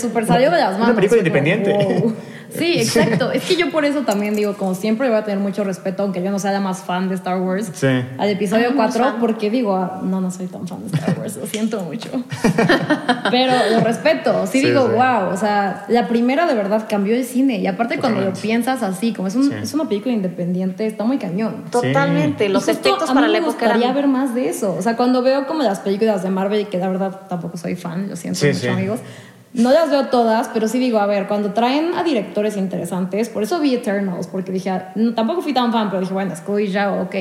[0.00, 0.96] súper salió de las Una manos.
[0.96, 1.72] película fue como, independiente.
[2.02, 2.14] wow.
[2.50, 3.30] Sí, exacto.
[3.32, 6.22] es que yo por eso también digo, como siempre voy a tener mucho respeto, aunque
[6.22, 7.86] yo no sea la más fan de Star Wars, Sí.
[8.18, 9.16] al episodio Ah, no, 4, fan.
[9.20, 12.08] porque digo, ah, no, no soy tan fan de Star Wars, lo siento mucho.
[13.30, 14.92] Pero lo respeto, sí, Sí, digo, sí.
[14.94, 17.58] wow, o sea, la primera de verdad cambió el cine.
[17.58, 18.40] Y aparte cuando lo Totalmente.
[18.42, 19.54] piensas así, como es, un- Sí.
[19.62, 21.64] es una película independiente, está muy cañón.
[21.70, 22.48] Totalmente.
[22.48, 23.94] Los efectos para la me época gustaría eran.
[23.94, 24.74] ver más de eso.
[24.78, 28.08] O sea, cuando veo como las películas de Marvel, que la verdad tampoco soy fan,
[28.08, 28.68] lo siento Sí, mucho, sí.
[28.68, 29.00] amigos.
[29.56, 33.42] No las veo todas, pero sí digo, a ver, cuando traen a directores interesantes, por
[33.42, 36.70] eso vi Eternals, porque dije, ah, no, tampoco fui tan fan, pero dije, bueno, Chloe
[36.70, 37.14] Zhao, ok.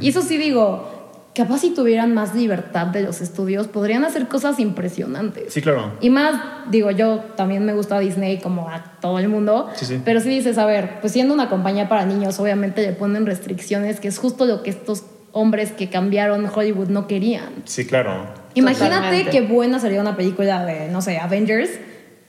[0.00, 1.00] Y eso sí digo,
[1.34, 5.52] capaz si tuvieran más libertad de los estudios, podrían hacer cosas impresionantes.
[5.54, 5.92] Sí, claro.
[6.00, 6.40] Y más,
[6.70, 10.02] digo, yo también me gusta Disney como a todo el mundo, Sí, sí.
[10.04, 14.00] pero si dices, a ver, pues siendo una compañía para niños, obviamente le ponen restricciones,
[14.00, 17.50] que es justo lo que estos hombres que cambiaron Hollywood no querían.
[17.64, 18.39] Sí, claro.
[18.54, 19.30] Imagínate Totalmente.
[19.30, 21.70] qué buena sería una película de, no sé, Avengers,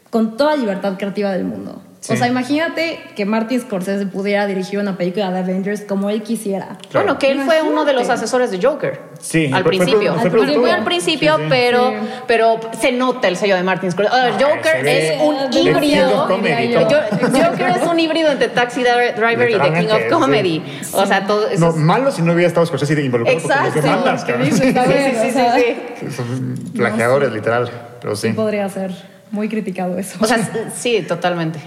[0.09, 1.81] con toda libertad creativa del mundo.
[2.01, 2.13] Sí.
[2.13, 6.77] O sea, imagínate que Martin Scorsese pudiera dirigir una película de Avengers como él quisiera.
[6.89, 7.05] Claro.
[7.05, 8.99] Bueno, que él fue uno de los asesores de Joker.
[9.19, 10.13] Sí, al fue- fue- principio.
[10.15, 10.61] fue Al principio.
[10.61, 11.47] Fue al principio, Sí, sí.
[11.49, 11.95] pero, Sí.
[12.25, 14.17] pero se nota el sello de Martin Scorsese.
[14.17, 16.27] Ah, Joker es un King híbrido.
[16.27, 20.63] Joker es un híbrido entre Taxi Driver y The King of Comedy.
[20.81, 20.91] sí.
[20.95, 23.75] O sea, todo eso No, es- malo si no hubiera estado Scorsese involucrado porque Exacto.
[23.75, 24.49] los demandas, ¿Qué cabrón.
[24.49, 24.75] dices?
[24.75, 26.15] A Sí, sí, sí, sí, sí.
[26.15, 27.69] Son plagiadores, literal.
[28.01, 28.29] Pero sí.
[28.29, 28.91] podría ser
[29.29, 30.17] muy criticado eso.
[30.19, 30.39] O sea,
[30.75, 31.59] sí, totalmente.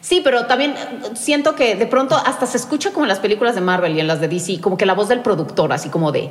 [0.00, 3.54] Sí, pero también eh, siento que de pronto hasta se escucha como en las películas
[3.54, 6.12] de Marvel y en las de DC, como que la voz del productor, así como
[6.12, 6.30] de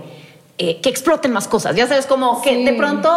[0.58, 1.76] eh, que exploten más cosas.
[1.76, 2.64] Ya sabes, como que Sí.
[2.64, 3.10] de pronto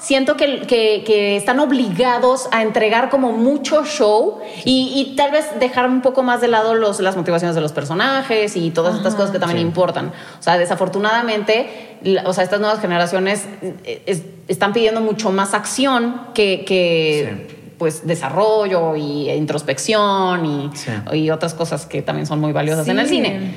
[0.00, 5.46] siento que, que- que están obligados a entregar como mucho show y, y tal vez
[5.60, 9.14] dejar un poco más de lado los, las motivaciones de los personajes y todas estas
[9.14, 9.66] cosas que también Sí.
[9.66, 10.08] importan.
[10.40, 15.54] O sea, desafortunadamente, la- o sea, estas nuevas generaciones eh, es- están pidiendo mucho más
[15.54, 17.56] acción que, que Sí.
[17.80, 20.90] Pues desarrollo y introspección y, Sí.
[21.14, 23.14] y otras cosas que también son muy valiosas en el Sí.
[23.16, 23.54] cine.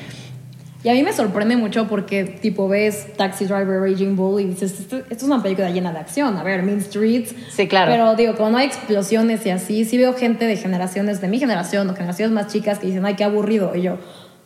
[0.81, 4.79] Y a mí me sorprende mucho porque, tipo, ves Taxi Driver, Raging Bull y dices,
[4.79, 6.38] esto, esto es una película llena de acción.
[6.38, 7.36] A ver, Mean Streets.
[7.53, 7.91] Sí, claro.
[7.91, 11.38] Pero digo, como no hay explosiones y así, sí veo gente de generaciones, de mi
[11.39, 13.73] generación o generaciones más chicas que dicen, ay, qué aburrido.
[13.75, 13.97] Y yo,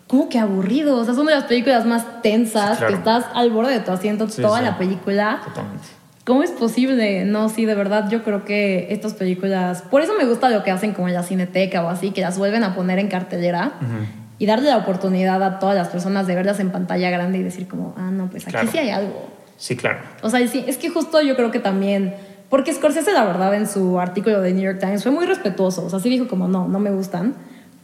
[0.08, 0.98] ¿cómo que aburrido?
[0.98, 2.94] O sea, son de las películas más tensas, Sí, claro.
[2.94, 4.66] que estás al borde de tu asiento Sí, toda sí.
[4.66, 5.42] la película.
[5.44, 5.88] Totalmente.
[6.28, 7.24] ¿Cómo es posible?
[7.24, 9.82] No, sí, de verdad, yo creo que estas películas.
[9.82, 12.38] Por eso me gusta lo que hacen como en la cineteca o así, que las
[12.38, 13.72] vuelven a poner en cartelera
[14.38, 17.66] y darle la oportunidad a todas las personas de verlas en pantalla grande y decir,
[17.70, 18.70] como, ah, no, pues aquí Claro.
[18.70, 19.30] sí hay algo.
[19.56, 20.00] Sí, claro.
[20.22, 22.14] O sea, sí, es que justo yo creo que también.
[22.50, 25.86] Porque Scorsese, la verdad, en su artículo de New York Times fue muy respetuoso.
[25.86, 27.36] O sea, sí dijo, como, no, no me gustan.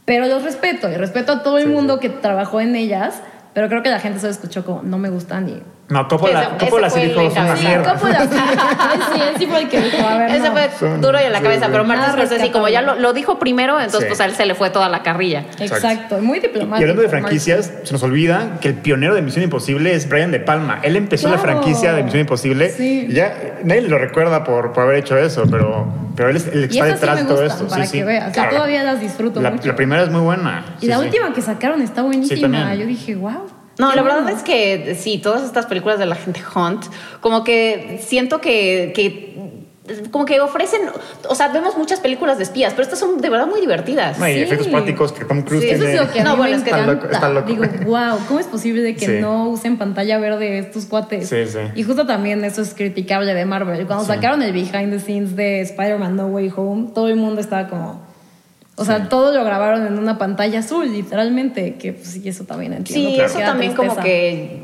[0.03, 2.01] Pero los respeto y respeto a todo el Sí, mundo sí.
[2.01, 3.21] que trabajó en ellas.
[3.53, 6.58] Pero creo que la gente solo escuchó como, no me gustan y No, Coppola, Ese-
[6.65, 7.67] Coppola ese sí dijo, son una encabezado.
[7.67, 7.93] mierda.
[7.93, 10.54] Coppola, sí, sí, él sí fue el que dijo, a ver, Ese no.
[10.54, 10.69] fue
[11.00, 11.72] duro y en la sí, cabeza, sí.
[11.72, 14.08] pero Martin Nada Scorsese, como ya lo, lo dijo primero, entonces Sí.
[14.08, 15.43] pues a él se le fue toda la carrilla.
[15.60, 16.80] Exacto, muy diplomático.
[16.80, 17.19] Y hablando de Martin.
[17.22, 20.80] franquicias, se nos olvida que el pionero de Misión Imposible es Brian De Palma.
[20.84, 22.69] Él empezó la franquicia de Misión Imposible.
[22.69, 23.08] Sí.
[23.10, 26.69] Y ya nadie lo recuerda por, por haber hecho eso, pero, pero él es el
[26.69, 27.67] que está sí detrás de todo esto.
[27.67, 27.98] para sí, sí.
[28.00, 28.32] que veas.
[28.32, 29.67] O sea, todavía las disfruto la, mucho.
[29.67, 30.63] la primera es muy buena.
[30.78, 31.04] Y Sí, la sí.
[31.06, 32.74] última que sacaron está buenísima.
[32.74, 33.48] Yo dije, wow.
[33.84, 36.86] No, la verdad es que sí, todas estas películas de la gente Hunt,
[37.22, 39.34] como que siento que, que
[40.12, 40.80] como que ofrecen,
[41.28, 44.17] o sea, vemos muchas películas de espías, pero estas son de verdad muy divertidas.
[44.17, 44.39] No, y Sí.
[44.43, 45.96] efectos prácticos que Tom Cruise Sí, Eso tiene.
[45.96, 47.48] es lo que a No, mí bueno, me es que está loco, está loco.
[47.50, 49.12] Digo, wow, ¿cómo es posible que Sí.
[49.19, 51.28] no usen pantalla verde estos cuates?
[51.28, 51.60] Sí, sí.
[51.76, 53.86] Y justo también eso es criticable de Marvel.
[53.86, 54.12] Cuando Sí.
[54.13, 58.02] sacaron el behind the scenes de Spider-Man No Way Home, todo el mundo estaba como...
[58.76, 59.04] O sea, Sí.
[59.10, 61.76] todo lo grabaron en una pantalla azul, literalmente.
[61.76, 63.10] Que pues, sí, eso también entiendo.
[63.10, 64.64] Sí, eso también como que,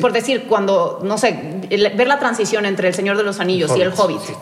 [0.00, 3.80] por decir, cuando, no sé, ver la transición entre El Señor de los Anillos y
[3.80, 4.20] El Hobbit.
[4.20, 4.32] Sí.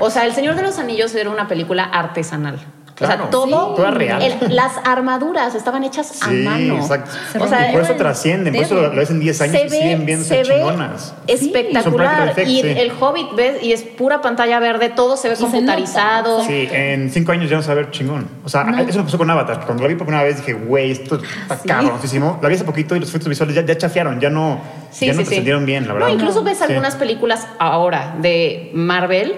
[0.00, 2.58] O sea, El Señor de los Anillos era una película artesanal.
[2.94, 3.22] O Claro.
[3.22, 3.76] sea, todo, Sí.
[3.76, 4.22] Toda real.
[4.22, 6.76] el- las armaduras estaban hechas a Sí, mano.
[6.76, 7.10] exacto.
[7.32, 9.40] Se O sea, y por eso el trascienden, por eso lo, lo ves en 10
[9.40, 11.14] años y siguen viendo se esas ve chingonas.
[11.26, 12.28] espectacular.
[12.28, 12.68] Effects, y sí.
[12.68, 16.44] el Hobbit ves y es pura pantalla verde, todo se ve Y se computarizado.
[16.44, 18.28] Sí, en 5 años ya vamos a ver chingón.
[18.44, 18.78] O sea, No.
[18.78, 19.64] eso me pasó con Avatar.
[19.66, 21.68] Cuando la vi por primera vez dije, güey, esto está Sí.
[21.68, 22.38] cabroncísimo.
[22.42, 25.12] La vi hace poquito y los efectos visuales ya, ya chafiaron, ya no, Sí, ya
[25.14, 25.34] no sí, se sí.
[25.36, 26.08] sintieron bien, la verdad.
[26.08, 26.64] No, incluso ves Sí.
[26.64, 29.34] algunas películas ahora de Marvel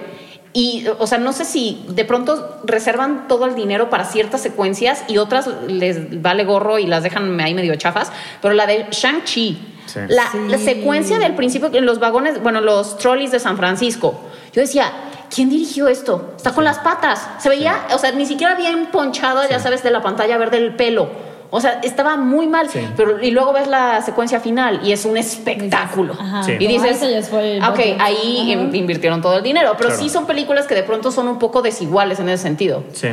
[0.53, 5.03] y, o sea, no sé si de pronto reservan todo el dinero para ciertas secuencias
[5.07, 9.73] y otras les vale gorro y las dejan ahí medio chafas, pero la de Shang-Chi,
[9.85, 9.99] Sí.
[10.09, 10.37] la, Sí.
[10.49, 14.19] la secuencia del principio en los vagones, bueno, los trolleys de San Francisco,
[14.53, 14.91] yo decía...
[15.29, 16.35] ¿Quién dirigió esto?
[16.37, 17.27] Está con las patas.
[17.39, 20.73] Se veía, o sea, ni siquiera bien ponchado, ya sabes, de la pantalla verde el
[20.77, 21.09] pelo.
[21.49, 22.69] O sea, estaba muy mal.
[22.69, 22.79] Sí.
[22.97, 26.13] Pero, y luego ves la secuencia final y es un espectáculo.
[26.45, 26.53] Sí.
[26.59, 28.63] Y dices, ese ya fue el ok, ahí Ajá.
[28.63, 30.03] in- invirtieron todo el dinero, pero Claro.
[30.03, 32.83] sí son películas que de pronto son un poco desiguales en ese sentido.
[32.93, 33.09] Sí.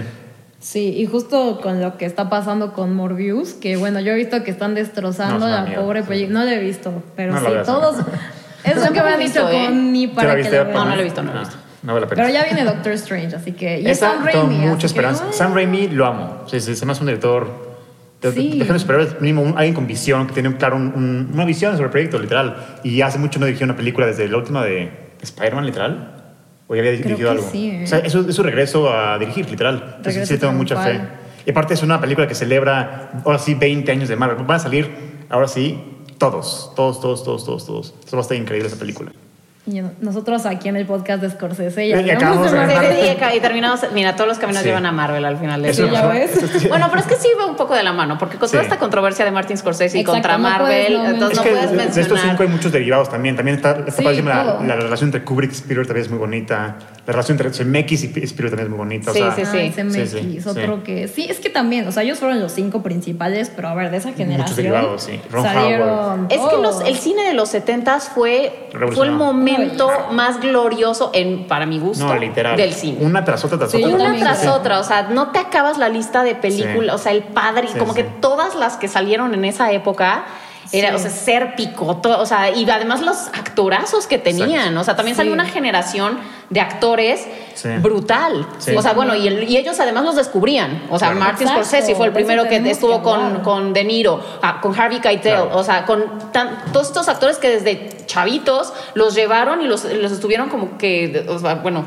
[0.61, 4.42] Sí, y justo con lo que está pasando con Morbius, que bueno, yo he visto
[4.42, 6.09] que están destrozando No, la pobre sí.
[6.09, 6.38] película.
[6.40, 7.97] No la he visto, pero No sí, todos.
[8.64, 9.64] Es lo que me han dicho visto, ¿eh?
[9.66, 10.57] con ni ¿Ya para la que viste?
[10.57, 10.64] la.
[10.64, 11.57] No, no la he visto, no la he Ah, visto.
[11.83, 12.23] No vale la pena.
[12.23, 13.79] Pero ya viene Doctor Strange, así que.
[13.81, 14.57] Y es Esa, Sam tengo Raimi.
[14.57, 15.25] mucha así que, esperanza.
[15.29, 16.44] ah, Sam Raimi lo amo.
[16.47, 17.47] Sí, sí, se me hace un director.
[18.32, 18.58] Sí.
[18.58, 21.84] de superhéroes, mínimo un- alguien con visión, que tiene claro un- un- una visión sobre
[21.87, 22.78] el proyecto, literal.
[22.82, 24.90] Y hace mucho no dirigió una película desde la última de
[25.22, 26.10] Spider-Man, literal.
[26.66, 27.48] O ya había dirigido que algo.
[27.50, 27.84] sí, ¿eh?
[27.84, 29.94] O sea, eso es su regreso a dirigir, literal.
[29.98, 30.90] Entonces sí tengo mucha fe.
[30.90, 31.18] triunfal.
[31.46, 34.44] Y aparte es una película que celebra, ahora sí, 20 años de Marvel.
[34.46, 34.88] Van a salir,
[35.28, 35.78] ahora sí,
[36.16, 37.94] todos, todos, todos, todos, todos, todos.
[38.06, 39.12] Eso va a estar increíble esa película.
[39.66, 44.14] Y nosotros aquí en el podcast de Scorsese Y ya acabamos de y terminamos, mira,
[44.14, 44.68] todos los caminos Sí.
[44.68, 46.68] llevan a Marvel al final de Eso Sí, ya ves.
[46.68, 48.66] Bueno, pero es que sí va un poco de la mano, porque con toda Sí.
[48.66, 51.50] esta controversia de Martin Scorsese y Exacto, contra no puedes Marvel, no entonces es no
[51.50, 52.48] puedes de, de estos cinco hay mencionar.
[52.48, 53.37] muchos derivados también.
[53.37, 56.77] También está, está Sí, la, la relación entre Kubrick y Spielberg también es muy bonita.
[57.06, 59.12] La relación entre Zemeckis y Spielberg también es muy bonita.
[59.12, 59.72] Sí, o sea, sí, sí.
[59.82, 60.82] CMX, Sí, sí, otro sí.
[60.84, 63.90] que sí, es que también, o sea, ellos fueron los cinco principales, pero a ver,
[63.90, 65.20] de esa generación derivados, sí.
[65.30, 70.14] Ron salieron Es que los, el cine de los 70s fue, fue el momento Ay.
[70.16, 72.56] más glorioso, en, para mi gusto, No, literal.
[72.56, 72.98] del cine.
[73.02, 73.94] Una tras otra tras Sí, otra.
[73.96, 76.88] Una también tras otra, o sea, no te acabas la lista de películas, Sí.
[76.94, 78.02] o sea, el padre, Sí, como sí.
[78.02, 80.24] que todas las que salieron en esa época,
[80.72, 80.94] era, Sí.
[80.96, 84.80] o sea, ser picoto, o sea, y además los actorazos que tenían, Exacto.
[84.80, 85.18] o sea, también Sí.
[85.18, 86.18] salió una generación
[86.50, 87.68] de actores Sí.
[87.80, 88.74] brutal, Sí.
[88.76, 91.20] o sea, bueno, y, el- y ellos además los descubrían, o sea, Claro.
[91.20, 94.78] Martin Exacto, Scorsese fue el primero que estuvo que con, con De Niro, ah, con
[94.78, 95.50] Harvey Keitel, Claro.
[95.57, 100.12] o sea, con tan- todos estos actores que desde chavitos los llevaron y los, los
[100.12, 101.85] estuvieron como que, o sea, bueno,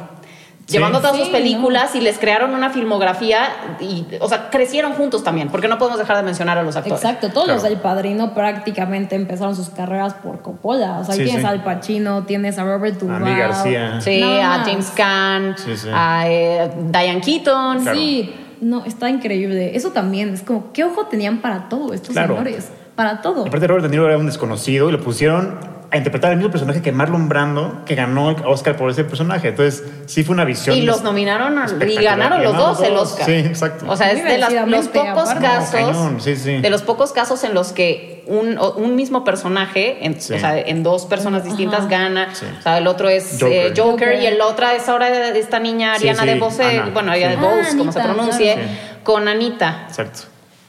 [0.68, 0.74] Sí.
[0.74, 3.48] llevando todas Sí, sus películas y les crearon una filmografía
[3.80, 7.02] y, o sea, crecieron juntos también, porque no podemos dejar de mencionar a los actores.
[7.02, 7.62] Exacto, todos Claro.
[7.62, 11.00] los del Padrino prácticamente empezaron sus carreras por Coppola.
[11.00, 11.48] O sea, ahí Sí, tienes sí.
[11.48, 13.24] Al Pacino, tienes a Robert Duvall.
[13.24, 14.02] Andy García.
[14.02, 14.64] Sí, a.
[14.66, 15.88] James Caan, Sí, sí.
[15.94, 17.82] a eh, Diane Keaton.
[17.84, 17.98] Claro.
[17.98, 19.76] Sí, no, está increíble.
[19.76, 22.34] Eso también, es como, ¿qué ojo tenían para todo estos Claro.
[22.36, 22.70] señores?
[22.96, 23.46] Para todo.
[23.46, 26.82] Aparte Robert De Niro era un desconocido y lo pusieron a interpretar el mismo personaje
[26.82, 29.48] que Marlon Brando, que ganó el Oscar por ese personaje.
[29.50, 30.76] Entonces, sí fue una visión.
[30.76, 33.26] Y los nominaron a- y ganaron los dos el Oscar.
[33.26, 33.86] Sí, exacto.
[33.88, 35.42] O sea, es de las- los pocos aparte.
[35.48, 36.58] casos, No, sí, sí.
[36.58, 40.34] de los pocos casos en los que un, un mismo personaje, en, Sí.
[40.34, 41.88] o sea, en dos personas distintas Ajá.
[41.90, 42.36] gana.
[42.36, 42.46] Sí.
[42.60, 43.52] O sea, el otro es Joker.
[43.68, 44.22] eh, Joker, Joker.
[44.22, 47.20] y el otro es ahora de esta niña Ariana sí, de Bose, bueno, sí.
[47.20, 48.70] de Bose, Ah, como se Anita, pronuncie, claro.
[49.04, 49.86] con Anita.
[49.88, 50.20] Exacto.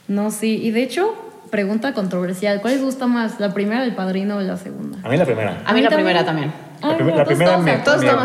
[0.06, 0.60] No, sí.
[0.62, 1.12] Y de hecho,
[1.50, 2.60] pregunta controversial.
[2.60, 3.40] ¿Cuál les gusta más?
[3.40, 4.98] ¿La primera del Padrino o la segunda?
[5.02, 5.62] A mí la primera.
[5.64, 6.52] A mí la primera también.
[6.80, 7.76] La, Ay, prim- no, la primera me,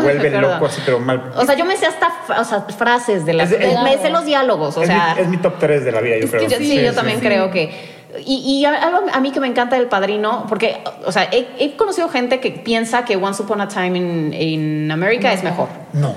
[0.02, 1.32] vuelve loco así, pero mal.
[1.36, 3.50] O sea, yo me sé hasta fa- o sea, frases de las...
[3.50, 5.14] Es- es- me sé los diálogos, o es, sea...
[5.16, 6.48] mi, es mi top 3 de la vida, yo Es que creo.
[6.50, 7.26] Yo- sí, yo también sí.
[7.26, 7.94] creo que.
[8.24, 11.74] Y, y algo a mí que me encanta del padrino, porque, o sea, he, he
[11.74, 15.66] conocido gente que piensa que Once Upon a Time in, in America es mejor.
[15.92, 16.14] No.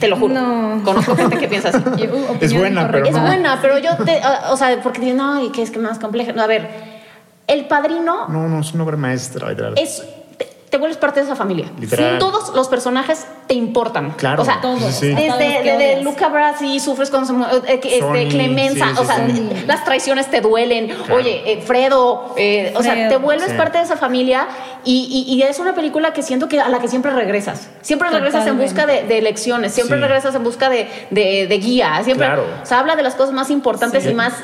[0.00, 0.34] Te lo juro.
[0.34, 0.82] No.
[0.84, 1.78] Conozco gente que piensa así.
[2.06, 3.20] Uh, Es buena, pero Es no.
[3.22, 4.12] buena, pero yo te.
[4.18, 6.32] uh, O sea, porque dicen, no, y que es que más compleja.
[6.32, 6.68] No, a ver,
[7.46, 9.74] el padrino No, no, es una obra maestra, literal.
[9.76, 10.02] es.
[10.70, 11.70] Te, vuelves parte de esa familia.
[11.78, 12.18] Literal.
[12.18, 14.10] Todos los personajes te importan.
[14.12, 14.42] Claro.
[14.42, 14.82] O sea, Todos.
[14.94, 16.02] Sí, desde.
[16.02, 17.34] Luca Brasi sufres con su,
[17.66, 19.50] eh, este, Clemenza, sí, sí, o sea, sí.
[19.66, 20.88] las traiciones te duelen.
[20.88, 21.14] Claro.
[21.16, 23.56] Oye, eh, Fredo, eh, o sea, te vuelves Sí.
[23.56, 24.48] parte de esa familia
[24.84, 27.68] y, y- y es una película que siento que a la que siempre regresas.
[27.82, 30.02] Siempre regresas en busca de, de lecciones, siempre Sí.
[30.02, 32.26] regresas en busca de, de, de guía, siempre.
[32.26, 32.44] Claro.
[32.62, 34.10] O sea, habla de las cosas más importantes Sí.
[34.10, 34.34] y más,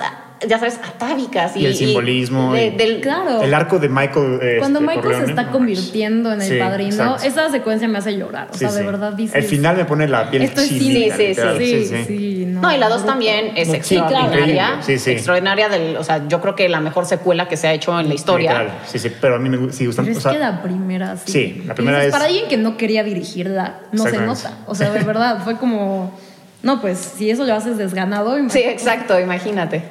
[0.49, 1.57] ya sabes, atávicas.
[1.57, 3.43] Y, Y el simbolismo de- y- del, Claro.
[3.43, 4.35] El arco de Michael.
[4.35, 7.23] este, Cuando Michael se Corleone, está no, convirtiendo en el Sí, padrino, exacto.
[7.25, 8.49] esa secuencia me hace llorar.
[8.51, 8.87] O Sí, sea, de sí.
[8.87, 9.35] verdad dices.
[9.37, 11.11] El final me pone la piel Esto cine.
[11.17, 11.87] Sí, sí.
[11.87, 12.61] Sí, sí, no.
[12.63, 14.27] No, y la dos también es extraordinaria.
[14.27, 14.63] increíble.
[14.83, 15.11] Sí, sí.
[15.13, 18.09] Extraordinaria del, o sea, yo creo que la mejor secuela que se ha hecho en
[18.09, 18.53] la historia.
[18.53, 18.79] Literal.
[18.87, 20.05] Sí, sí, pero a mí me sí gustan.
[20.05, 21.33] Pero o es sea, que la primera sí.
[21.33, 24.59] Sí, la Y primera dices, es- Para alguien que no quería dirigirla, no se nota.
[24.67, 26.17] O sea, de verdad, fue como.
[26.63, 28.37] No, pues si eso lo haces desganado.
[28.49, 29.83] Sí, exacto, imagínate.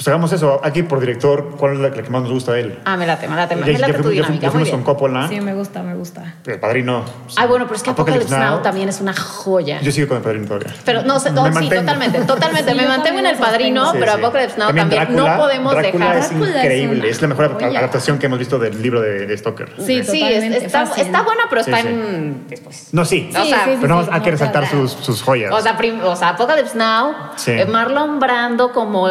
[0.00, 0.58] Pues hagamos eso.
[0.64, 2.78] Aquí por director, ¿cuál es la, la que más nos gusta de él?
[2.86, 4.40] Ah, me late, me late, me Ya- ya late tu fuimos- ya dinámica.
[4.40, 4.84] ya Muy fuimos con bien.
[4.86, 5.28] Coppola.
[5.28, 6.36] Sí, me gusta, me gusta.
[6.46, 7.04] El padrino.
[7.28, 7.34] sí.
[7.38, 9.78] Ay, bueno, pero es que Apocalypse Now también es una joya.
[9.82, 10.74] Yo sigo con el padrino todavía.
[10.86, 11.80] Pero no sé, Me no, sí, mantengo.
[11.82, 12.70] totalmente, totalmente.
[12.72, 14.18] Sí, me mantengo en también el me padrino, pero sí.
[14.18, 14.88] Apocalypse Now también.
[14.88, 16.16] Drácula- no podemos Drácula dejar.
[16.16, 17.10] es increíble.
[17.10, 17.78] Es, la mejor joya.
[17.80, 19.68] adaptación que hemos visto del libro de, de Stoker.
[19.84, 21.88] Sí, Sí, es- está, está buena, pero Sí, está sí.
[21.88, 22.44] en.
[22.48, 22.88] Después.
[22.92, 23.28] No, sí.
[23.38, 25.52] O sea, sí, pero hay que resaltar sus, sus joyas.
[25.52, 27.12] O sea, prim- o sea, Apocalypse Now,
[27.46, 29.06] eh, Marlon Brando como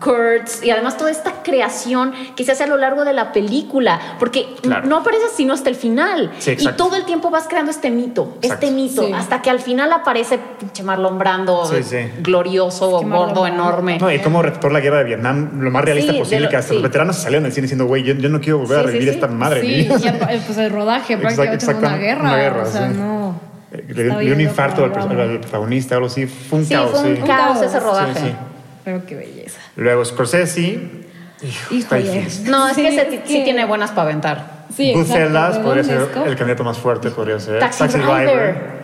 [0.00, 4.00] Kurtz y además toda esta creación que se hace a lo largo de la película,
[4.18, 4.86] porque Claro.
[4.86, 6.32] no aparece sino hasta el final.
[6.38, 6.84] Sí, y exacto.
[6.84, 8.66] todo el tiempo vas creando este mito, Exacto.
[8.66, 9.12] este mito, Sí.
[9.12, 11.96] hasta que al final aparece pinche Marlon Brando, Sí, sí.
[12.22, 13.98] glorioso, Es que Marlon gordo, Brando- enorme.
[13.98, 16.68] no, y cómo retrató la guerra de Vietnam lo más realista posible, lo- que hasta
[16.70, 16.74] sí.
[16.74, 19.14] los veteranos salieron del cine diciendo, güey, yo, yo no quiero volver a revivir sí.
[19.14, 19.96] esta madre Sí, mía.
[19.98, 22.20] ya, pues el rodaje prácticamente fue una exactamente, guerra.
[22.22, 22.94] una guerra, o sea, sí.
[22.96, 23.40] no.
[23.70, 26.26] Le, le dio un infarto al, protagonista, algo así.
[26.26, 26.90] Fue un Sí, caos.
[26.90, 27.22] fue un sí.
[27.22, 27.62] caos caos.
[27.62, 28.34] ese rodaje.
[28.84, 29.60] Pero qué belleza.
[29.76, 30.78] Luego Scorsese.
[31.70, 32.26] Híjole.
[32.44, 34.60] No, es Sí, que es ti- sí que- tiene buenas para aventar.
[34.74, 37.58] Sí, Goodfellas podría ser el candidato más fuerte, podría ser.
[37.60, 38.80] Taxi Driver.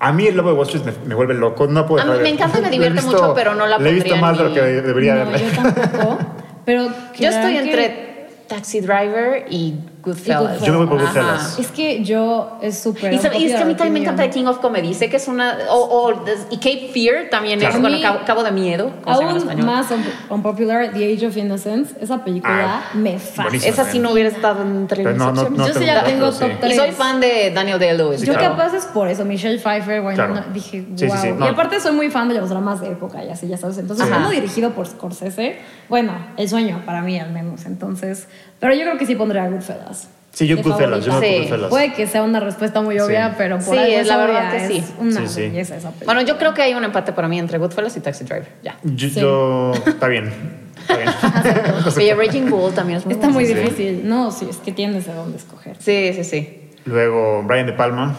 [0.00, 1.66] A mí el Lobo de Wall Street me, me vuelve loco.
[1.66, 3.90] No puedo A mí me encanta y me divierte visto- mucho, pero no la Le
[3.90, 5.38] he visto más de lo que debería no, verla.
[5.38, 6.18] yo tampoco.
[6.64, 9.74] Pero Yo estoy que- entre Taxi Driver y
[10.08, 10.60] Goodfellas.
[10.62, 11.06] Yo me voy por Ajá.
[11.06, 11.58] Goodfellas.
[11.58, 13.12] Es que yo es súper.
[13.12, 14.30] Y, y es que a mí también me encanta The.
[14.30, 14.94] King of Comedy.
[14.94, 15.56] Sé que es una.
[15.70, 17.76] O, o- y Cape Fear también Claro.
[17.76, 17.80] es.
[17.80, 18.90] Bueno, Cabo, Cabo de Miedo.
[19.04, 21.94] ¿cómo se llama en Aún más un- unpopular, The Age of Innocence.
[22.00, 23.64] Esa película Ah, me fascina.
[23.64, 25.58] Esa sí no hubiera estado entre mis no, no, opciones.
[25.58, 26.38] no Yo sí tengo ya tengo sí.
[26.40, 26.76] top Y tres.
[26.76, 28.22] soy fan de Daniel Day-Lewis.
[28.22, 28.56] Yo claro.
[28.56, 30.34] capaz es por eso, Michelle Pfeiffer, bueno, Claro.
[30.34, 30.96] no- dije, wow.
[30.98, 31.28] Sí, sí.
[31.40, 33.78] Y aparte soy muy fan de los dramas de época y así, ya sabes.
[33.78, 37.66] Entonces, uno dirigido por Scorsese, bueno, el sueño para mí al menos.
[37.66, 38.28] Entonces,
[38.60, 39.97] pero yo creo que sí pondré a Goodfellas.
[40.38, 41.04] Sí, yo Goodfellas.
[41.04, 41.50] Yo Sí.
[41.68, 43.34] Puede que sea una respuesta muy obvia, Sí.
[43.38, 44.84] pero por Sí, algo es la verdad que sí.
[45.00, 45.40] una Sí, sí.
[45.40, 46.14] belleza esa película.
[46.14, 48.48] Bueno, yo creo que hay un empate para mí entre Goodfellas y Taxi Driver.
[48.62, 48.76] Ya.
[48.84, 49.20] Yo, Sí.
[49.20, 50.32] yo- Está bien.
[50.80, 51.10] Está bien.
[51.96, 53.54] Oye, Raging Bull también es muy Está muy sí.
[53.54, 54.08] difícil.
[54.08, 55.76] No, sí, es que tienes de dónde escoger.
[55.80, 56.70] Sí, sí, sí.
[56.84, 58.14] Luego Brian De Palma.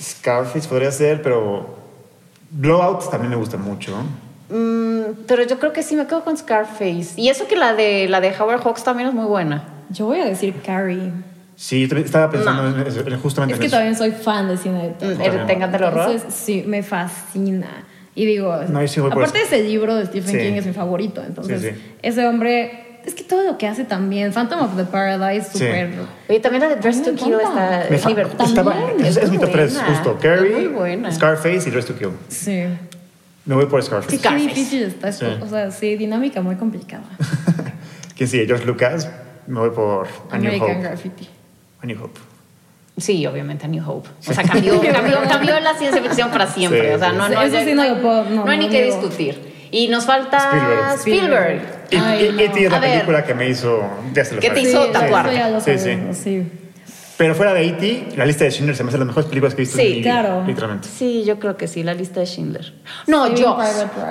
[0.00, 1.76] Scarface podría ser, pero
[2.50, 3.96] Blowout también me gusta mucho.
[4.48, 7.08] Mm, pero yo creo que sí me quedo con Scarface.
[7.20, 9.64] Y eso que la de la de Howard Hawks también es muy buena.
[9.92, 11.10] Yo voy a decir Carrie.
[11.56, 13.76] Sí, yo también estaba pensando en eso, en- justamente Es en que eso.
[13.76, 15.42] también soy fan de cine de terror.
[15.44, 16.10] Mm, ¿Te encanta el horror?
[16.10, 17.84] Entonces, sí, me fascina.
[18.14, 19.54] Y digo, No, sí aparte eso.
[19.54, 20.38] ese libro de Stephen Sí.
[20.38, 21.22] King es mi favorito.
[21.26, 21.92] Entonces, Sí, sí.
[22.02, 25.58] ese hombre, es que todo lo que hace también, Phantom of the Paradise, Sí.
[25.60, 25.90] súper...
[26.28, 27.88] Oye, también la de Dress to Kill está.
[27.88, 29.88] También, es, es mi muy top 3, buena.
[29.88, 30.18] justo.
[30.20, 31.12] Carrie.
[31.12, 32.10] Scarface y Dress to Kill.
[32.28, 32.64] Sí.
[33.44, 34.10] Me voy por Scarface.
[34.16, 34.46] Que Scarface.
[34.46, 35.10] difícil está.
[35.12, 35.24] Sí.
[35.40, 37.04] O sea, sí, dinámica muy complicada.
[38.16, 38.46] ¿Quién sigue?
[38.46, 39.08] George Lucas.
[39.46, 40.80] Me voy por A New American Hope.
[40.82, 41.28] Graffiti.
[41.82, 42.20] A New Hope.
[42.98, 44.08] Sí, obviamente, a New Hope.
[44.28, 46.88] O sea, cambió, cambió, cambió la ciencia ficción para siempre.
[46.88, 47.34] Sí, o sea, sí, no, sí.
[47.34, 49.52] no, Eso ya- sí no lo puedo- no, no hay no ni que discutir.
[49.70, 50.36] Y nos falta
[50.96, 50.98] Spielberg.
[50.98, 51.62] Spielberg.
[51.90, 52.40] Y, Ay, y- no.
[52.40, 52.64] E.T.
[52.66, 52.90] es la A ver.
[52.92, 53.82] película que me hizo.
[54.12, 55.30] Ya se lo ¿Qué te hizo Sí, tatuar?
[55.62, 55.98] Sí, sí.
[56.12, 56.46] sí.
[57.16, 59.62] Pero fuera de E.T., la lista de Schindler se me hace las mejores películas que
[59.62, 60.10] he visto Sí, en mi vida.
[60.10, 60.44] claro.
[60.46, 60.88] Literalmente.
[60.88, 62.74] Sí, yo creo que sí, la lista de Schindler.
[63.06, 63.66] No, Saving Jaws.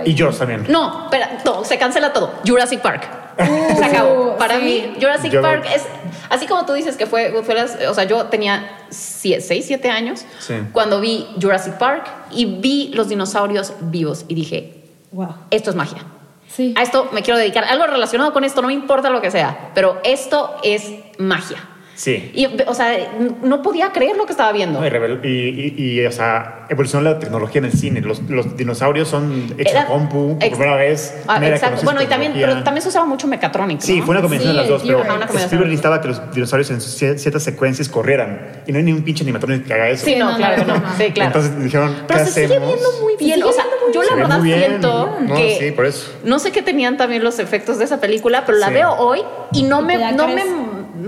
[0.05, 0.65] Y Jaws también.
[0.69, 2.33] No, espera, no, se cancela todo.
[2.47, 3.03] Jurassic Park.
[3.77, 4.35] se acabó.
[4.37, 4.63] Para ¿sí?
[4.63, 5.85] mí, Jurassic Yo- Park es.
[6.29, 7.41] Así como tú dices que fue.
[7.43, 10.55] fue las- o sea, yo tenía 6, 7 años Sí.
[10.71, 15.35] cuando vi Jurassic Park y vi los dinosaurios vivos y dije: Wow.
[15.51, 16.03] esto es magia.
[16.47, 16.73] Sí.
[16.77, 17.63] A esto me quiero dedicar.
[17.63, 21.57] Algo relacionado con esto, no me importa lo que sea, pero esto es magia.
[22.01, 22.31] Sí.
[22.33, 22.97] Y, o sea,
[23.43, 24.79] no podía creer lo que estaba viendo.
[24.79, 28.01] No, y, revel- y, y- y, o sea, evolucionó la tecnología en el cine.
[28.01, 31.13] Los, los dinosaurios son hechos Era- compu por primera vez.
[31.27, 31.81] Ah, exacto.
[31.83, 33.81] Bueno, y también, pero también se usaba mucho Mechatronic.
[33.81, 34.05] Sí, ¿no?
[34.05, 35.15] fue una combinación Sí, de las dos, el pero.
[35.15, 35.25] Una.
[35.25, 38.63] Spielberg necesitaba que los dinosaurios en cier- ciertas secuencias corrieran.
[38.65, 40.03] Y no hay ni un pinche animatronic que haga eso.
[40.05, 40.77] Sí, no, no, claro no, que no.
[40.79, 40.97] no.
[40.97, 41.27] Sí, claro.
[41.27, 43.43] Entonces dijeron, ¿qué Pero se sigue viendo muy bien.
[43.43, 44.59] o sea, yo la verdad muy bien.
[44.59, 45.57] siento No, que.
[45.59, 46.11] sí, por eso.
[46.23, 48.73] No sé qué tenían también los efectos de esa película, pero la Sí.
[48.73, 49.19] veo hoy
[49.53, 50.43] y no ¿Y me, no me?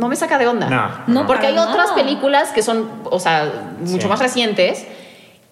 [0.03, 0.69] No me saca de onda.
[0.69, 1.21] No.
[1.21, 4.07] No, Porque hay otras películas que son, o sea, mucho Sí.
[4.09, 4.85] más recientes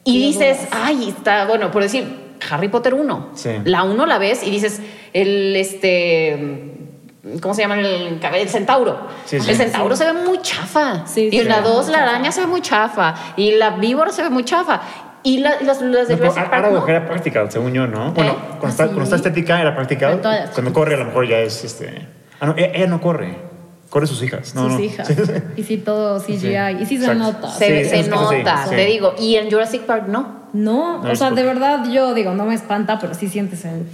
[0.04, 3.30] y Sí, dices, ay, está, bueno, por decir, Harry Potter 1.
[3.34, 3.50] Sí.
[3.64, 4.82] La 1 la ves y dices,
[5.14, 6.68] el, este.
[7.42, 7.76] ¿Cómo se llama?
[7.80, 8.98] El, el centauro.
[9.26, 9.52] Sí, sí.
[9.52, 11.06] El centauro se ve muy chafa.
[11.08, 11.62] Sí, y sí, la sí.
[11.64, 13.14] 2, la araña se ve muy chafa.
[13.38, 14.82] Y la víbora se ve muy chafa.
[15.24, 16.88] Y la- las, las de No, Park, ahora ¿no?
[16.88, 18.12] era practical, según yo, ¿no?
[18.12, 20.20] Bueno, cuando, está, ¿Ah, cuando está estética era practical.
[20.52, 22.08] Cuando corre, a lo mejor ya es este.
[22.40, 23.38] Ah, no, ella, ella no corre.
[23.92, 24.56] Corre sus hijas.
[24.56, 24.80] No, sus no.
[24.80, 25.08] hijas.
[25.08, 25.32] Sí, sí.
[25.58, 26.40] Y sí, todo CGI.
[26.40, 26.48] Sí,
[26.82, 27.48] Y sí se nota.
[27.52, 28.76] Se, nota, sí.
[28.76, 29.14] te digo.
[29.20, 30.42] Y en Jurassic Park no.
[30.54, 33.86] No, No, o sea, de verdad yo digo, no me espanta, pero sí sientes el...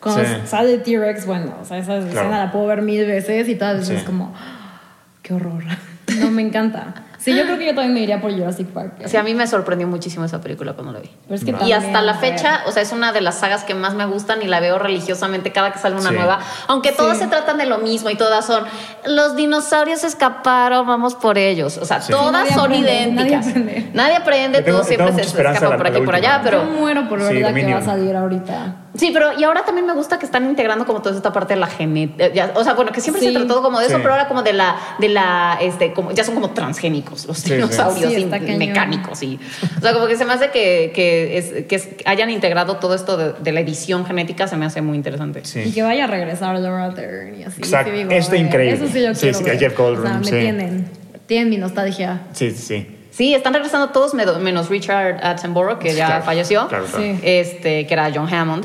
[0.00, 0.30] Cuando Sí.
[0.46, 2.06] sale T-Rex, bueno, o sea, esa Claro.
[2.08, 3.94] escena la puedo ver mil veces y todas veces Sí.
[3.96, 4.80] es como, "Ah,
[5.22, 5.62] qué horror.
[6.18, 6.94] No, me encanta.
[7.22, 8.94] Sí, yo creo que yo también me iría por Jurassic Park.
[9.06, 11.10] Sí, a mí me sorprendió muchísimo esa película cuando la vi.
[11.28, 13.74] Pero es que Y hasta la fecha, o sea, es una de las sagas que
[13.74, 16.14] más me gustan y la veo religiosamente cada que sale una Sí.
[16.16, 16.40] nueva.
[16.66, 18.64] Aunque todas se tratan de lo mismo y todas son,
[19.06, 21.78] los dinosaurios escaparon, vamos por ellos.
[21.78, 22.10] O sea, Sí.
[22.12, 23.46] todas Nadie son aprende, idénticas.
[23.46, 23.90] nadie aprende.
[23.94, 26.64] Nadie aprende, tengo- todo siempre se escapa por aquí y por allá, pero...
[26.64, 27.78] Yo muero por ver Sí, la que Dominion.
[27.78, 28.76] va a salir ahorita.
[28.94, 31.60] Sí, pero y ahora también me gusta que están integrando como toda esta parte de
[31.60, 32.52] la genética.
[32.56, 33.34] O sea, bueno, que siempre se Sí.
[33.34, 34.00] trató como de eso, Sí.
[34.02, 37.54] pero ahora como de la, de la, este, como, ya son como transgénicos los Sí,
[37.54, 39.22] dinosaurios Sí, y mecánicos.
[39.22, 39.40] Y,
[39.78, 42.94] o sea, como que se me hace que, que, es- que es- hayan integrado todo
[42.94, 45.42] esto de, de la edición genética, se me hace muy interesante.
[45.64, 47.62] Y que vaya a regresar Laura Dern y así.
[47.62, 47.90] Exacto.
[47.92, 48.00] ver,
[48.36, 48.72] increíble.
[48.74, 49.58] Eso sí yo Sí, quiero sí, ver.
[49.58, 50.30] Jeff Goldblum, O sea, me sí.
[50.32, 50.90] tienen,
[51.26, 52.22] tienen mi nostalgia.
[52.32, 52.98] Sí, sí, sí.
[53.12, 57.04] Sí, están regresando todos menos Richard Attenborough, que ya Claro, falleció, claro, claro.
[57.04, 57.20] Sí.
[57.22, 58.64] este, que era John Hammond.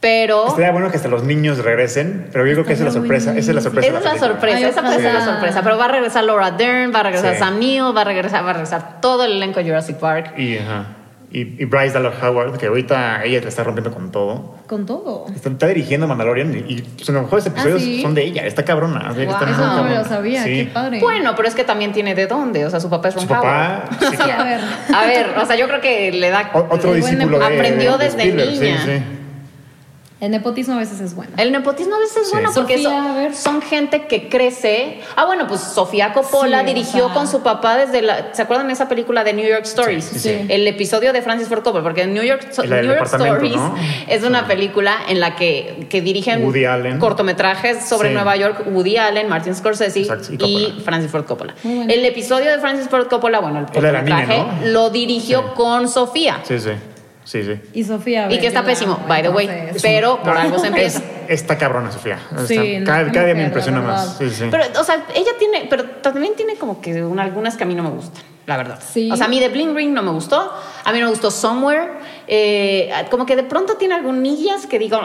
[0.00, 3.00] Pero Estaría bueno que hasta los niños regresen, pero yo creo que esa es la
[3.00, 3.30] sorpresa.
[3.36, 3.88] Esa es la sorpresa.
[3.88, 5.62] esa es la sorpresa, Ay, esa puede ser la sorpresa.
[5.62, 7.38] Pero va a regresar Laura Dern, va a regresar Sí.
[7.40, 10.34] Sam Neill, va a regresar, va a regresar todo el elenco de Jurassic Park.
[10.38, 10.84] Y, ajá.
[11.32, 14.54] Y, y Bryce Dallas Howard, que ahorita ella le está rompiendo con todo.
[14.66, 15.26] Con todo.
[15.34, 18.02] Está, está dirigiendo Mandalorian y, y los mejores episodios ¿sí?
[18.02, 18.46] son de ella.
[18.46, 19.12] Está cabrona.
[19.12, 19.20] Wow.
[19.22, 20.50] Está Eso no lo sabía, Sí.
[20.66, 21.00] qué padre.
[21.00, 23.28] Bueno, pero es que también tiene de dónde, o sea, su papá es Ron Su
[23.28, 24.10] papá, Howard.
[24.10, 24.60] sí, Sí, a ver.
[24.94, 28.04] A ver, o sea, yo creo que le da o- otro discípulo de aprendió de
[28.06, 29.04] desde Spielberg, sí, niña.
[30.18, 31.32] El nepotismo a veces es bueno.
[31.36, 32.32] El nepotismo a veces es Sí.
[32.32, 35.00] bueno porque Sofía, son, gente que crece.
[35.14, 37.14] Ah, bueno, pues Sofía Coppola Sí, o dirigió sea.
[37.14, 38.32] con su papá desde la.
[38.34, 40.04] ¿Se acuerdan de esa película de New York Stories?
[40.06, 40.46] Sí, sí, sí.
[40.48, 43.74] El episodio de Francis Ford Coppola, porque New York, New Stories ¿no?
[44.08, 46.98] es una película en la que, que dirigen Woody Allen.
[46.98, 48.14] cortometrajes sobre Sí.
[48.14, 50.82] Nueva York, Woody Allen, Martin Scorsese Exacto, y y, Coppola.
[50.82, 51.54] Francis Ford Coppola.
[51.62, 51.92] Muy bueno.
[51.92, 54.66] El episodio de Francis Ford Coppola, bueno, el cortometraje, ¿no?
[54.68, 55.46] lo dirigió Sí.
[55.56, 56.40] con Sofía.
[56.42, 56.70] Sí, sí.
[57.26, 57.60] Sí, sí.
[57.74, 58.30] Y Sofía.
[58.30, 59.46] Y que está pésimo, by the way.
[59.48, 61.00] entonces- Pero por algo se empieza.
[61.00, 61.04] Es-
[61.40, 62.18] está cabrona, Sofía.
[62.30, 64.16] Está- Sí, cada, día me impresiona más.
[64.16, 64.44] Sí, sí.
[64.50, 67.74] Pero, o sea, ella tiene, pero también tiene como que un- algunas que a mí
[67.74, 68.78] no me gustan, la verdad.
[68.80, 69.10] Sí.
[69.12, 70.52] O sea, a mí de Bling Ring no me gustó,
[70.84, 71.88] a mí no me gustó Somewhere,
[72.28, 75.00] eh, como que de pronto tiene algunillas que digo,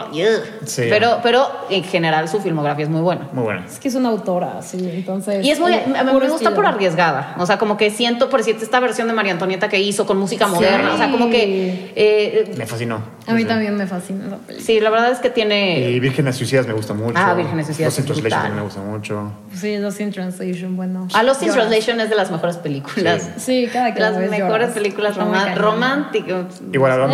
[0.76, 3.28] pero, pero en general su filmografía es muy buena.
[3.32, 3.64] Muy buena.
[3.66, 5.44] Es que es una autora, sí, entonces.
[5.44, 7.34] Y es muy, me, me gusta por arriesgada.
[7.38, 10.18] O sea, como que siento, por decirte, esta versión de María Antonieta que hizo con
[10.18, 10.52] música Sí.
[10.54, 10.94] moderna.
[10.94, 11.92] O sea, como que.
[11.94, 13.00] eh, Me fascinó.
[13.26, 14.66] A mí también me fascina esa película.
[14.66, 15.90] sí, la verdad es que tiene.
[15.90, 17.14] Y Vírgenes Suicidas me gusta mucho.
[17.16, 19.32] Ah, Vírgenes Suicidas Los in Translation también me gusta mucho.
[19.54, 21.06] Sí, Lost in Translation, bueno.
[21.14, 21.52] A Lost in.
[21.52, 23.30] Translation es de las mejores películas.
[23.36, 24.70] Sí, cada que la Las mejores lloras.
[24.72, 26.60] películas románticas.
[26.72, 27.11] Igual hablando,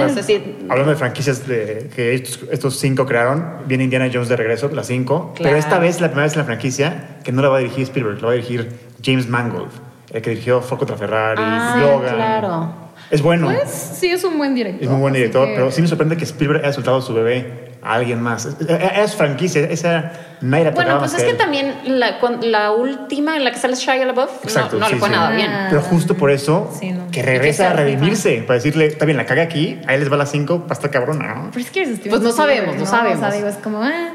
[0.68, 4.86] Hablando de franquicias de, que estos, estos cinco crearon, viene Indiana Jones de regreso, las
[4.86, 5.32] cinco.
[5.34, 5.50] Claro.
[5.50, 7.84] Pero esta vez, la primera vez en la franquicia, que no la va a dirigir
[7.84, 8.68] Spielberg, la va a dirigir
[9.02, 9.70] James Mangold,
[10.12, 12.14] el que dirigió Foco contra Ferrari, Ah, Logan.
[12.14, 12.72] claro.
[13.10, 13.46] Es bueno.
[13.46, 14.82] Pues sí, es un buen director.
[14.82, 17.14] Es muy buen director, que- pero sí me sorprende que Spielberg haya soltado a su
[17.14, 18.44] bebé a alguien más.
[18.44, 21.36] Es, es franquicia, esa nadie la Bueno, pues es que él.
[21.36, 25.08] también la, última en la que sale Shia LaBeouf Exacto, no, no sí, le fue
[25.08, 25.14] sí.
[25.14, 25.50] nada bien.
[25.50, 25.66] Ah.
[25.70, 27.10] Pero justo por eso, Sí, no.
[27.10, 30.12] que regresa que a se redimirse, para decirle, está bien, la caga aquí, ahí les
[30.12, 31.50] va la 5, va a estar cabrona, ¿no?
[31.52, 33.20] Pero es que es Pues no sabemos, no sabemos.
[33.20, 34.10] sea, digo, es como, ah,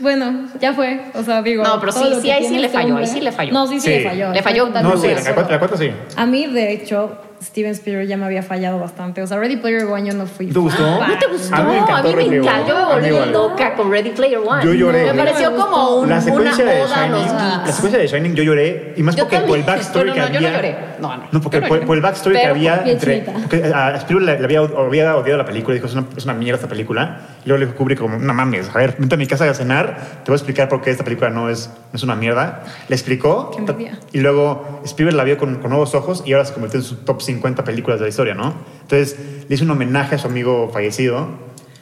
[0.00, 1.00] bueno, ya fue.
[1.14, 1.62] O sea, digo.
[1.64, 3.52] No, pero sí, sí, ahí sí le este falló, ahí sí le falló.
[3.52, 3.90] No, sí, sí, Sí.
[3.90, 4.32] le falló.
[4.32, 5.90] Le falló No, sí, la 4 sí.
[6.16, 9.22] A mí, de hecho, Steven Spielberg ya me había fallado bastante.
[9.22, 10.46] O sea, Ready Player One yo no fui.
[10.46, 10.82] ¿Te gustó?
[10.98, 11.08] fan.
[11.10, 11.54] ¿No te gustó?
[11.54, 12.68] A mí me A encantó mí me encantó.
[12.68, 12.80] Yo me.
[12.82, 13.32] A volví igual.
[13.32, 14.64] loca con Ready Player One.
[14.64, 15.04] Yo lloré.
[15.04, 17.72] Me No, pareció me como un- La una secuencia de oda a los Shining, la
[17.72, 20.26] secuencia de Shining yo lloré y más Yo porque por el backstory No, que no,
[20.28, 20.50] yo había.
[20.50, 20.76] no lloré.
[21.00, 21.22] No, no.
[21.30, 23.20] No, porque no por, por el backstory que Pero había piel entre.
[23.20, 26.34] Porque a Spielberg le, le había, había odiado la película, dijo es una, es una
[26.34, 27.20] mierda esta película.
[27.44, 29.54] Y luego le dijo Kubrick como, no mames, a ver, vente a mi casa a
[29.54, 32.64] cenar, te voy a explicar por qué esta película no es, no es una mierda.
[32.88, 33.50] Le explicó.
[33.52, 33.98] Qué envidia.
[34.12, 36.96] Y luego Spielberg la vio con, con nuevos ojos y ahora se convirtió en su
[36.96, 38.54] top 50 películas de la historia, ¿no?
[38.82, 39.16] Entonces
[39.48, 41.28] le hizo un homenaje a su amigo fallecido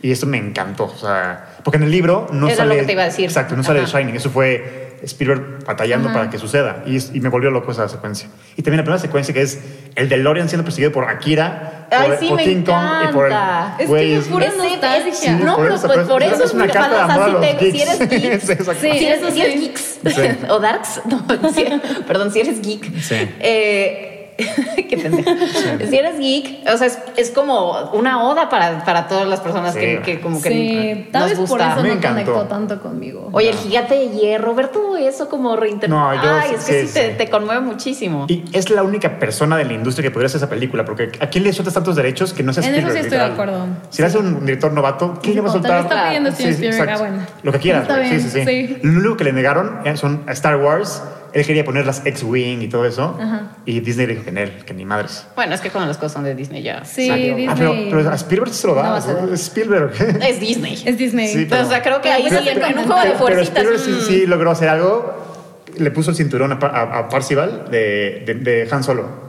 [0.02, 0.84] y esto me encantó.
[0.84, 2.74] O sea, porque en el libro no Era sale.
[2.74, 3.24] lo que te iba a decir.
[3.24, 3.86] Exacto, no sale Ajá.
[3.86, 4.16] de Shining.
[4.16, 8.28] Eso fue Spielberg batallando para que suceda y, es- y me volvió loco esa secuencia.
[8.56, 9.58] Y también la primera secuencia que es
[9.94, 13.26] el DeLorean siendo perseguido por Akira, Ay, por, sí, por me King Kong y por
[13.26, 13.32] el.
[13.32, 13.74] encanta.
[13.78, 15.08] Es que güey, me pura nostalgia.
[15.12, 16.94] es- Sí, no, por pero eso, pues pero por es- eso es una que carta
[17.06, 17.88] de amor a si te- si geeks.
[18.00, 18.54] eres geek, Sí.
[18.80, 20.22] Sí, si eres, si eres geeks Sí.
[20.50, 21.66] o darks, no, si-
[22.06, 23.00] perdón, si eres geek.
[23.00, 23.14] Sí.
[23.40, 24.12] Eh,
[24.88, 25.86] qué.
[25.88, 29.74] Si eres geek, o sea, es, es como una oda para, para todas las personas
[29.74, 29.80] Sí.
[29.80, 31.72] que, que como que Sí, tal nos vez por gusta.
[31.72, 32.32] eso Me no encantó.
[32.32, 33.28] conectó tanto conmigo.
[33.32, 36.14] Oye, el gigante de hierro, ver todo eso como reinterpretado.
[36.16, 38.26] No, yo Ay, sí- es que sí, sí, te, conmueve muchísimo.
[38.28, 41.26] Y es la única persona de la industria que podría hacer esa película, porque ¿a
[41.28, 43.66] quién le sueltas tantos derechos que no sea En eso sí estoy de acuerdo.
[43.90, 45.80] Si le hace un director novato, ¿quién le va a soltar?
[45.82, 47.26] está pidiendo ah, bueno.
[47.42, 48.78] Lo que quieras, Está sí, bien, sí, sí, sí.
[48.82, 51.02] Lo único que le negaron eh, son a Star Wars.
[51.36, 53.16] Él quería poner las X-Wing y todo eso.
[53.20, 53.52] Ajá.
[53.66, 55.26] Y Disney le dijo que en él, que ni madres.
[55.36, 56.82] Bueno, es que cuando las cosas son de Disney ya.
[56.84, 57.36] Sí, salió.
[57.36, 57.46] Disney.
[57.48, 59.00] Ah, pero, pero a Spielberg se lo No da.
[59.02, 59.16] ser.
[59.32, 59.92] es Spielberg.
[60.22, 60.82] Es Disney.
[60.86, 61.28] Es Disney.
[61.28, 63.48] Sí, Pero, o sea, creo que ahí Pero sí, en un juego de Pero fuercitas.
[63.64, 64.00] Spielberg sí, mm.
[64.06, 65.14] sí logró hacer algo.
[65.76, 69.25] Le puso el cinturón a, a- a Parcival de, de, de Han Solo.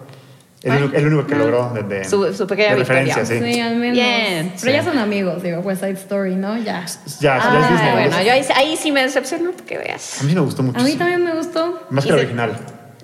[0.67, 3.39] Es el, único- el único que logró de, de- Su- su pequeña de referencia, sí.
[3.39, 3.95] Sí, al menos.
[3.95, 4.53] Bien.
[4.59, 4.87] Pero ya Sí.
[4.89, 6.57] son amigos, digo, West Side Story, ¿no?
[6.57, 6.85] Ya.
[6.85, 7.91] Ya, ya Ah, es Disney.
[7.93, 8.23] bueno, ¿no?
[8.23, 10.19] yo ahí, ahí sí me decepcionó porque veas.
[10.21, 10.79] A mí sí me gustó mucho.
[10.79, 11.81] A mí también me gustó.
[11.89, 12.51] Más que se- original.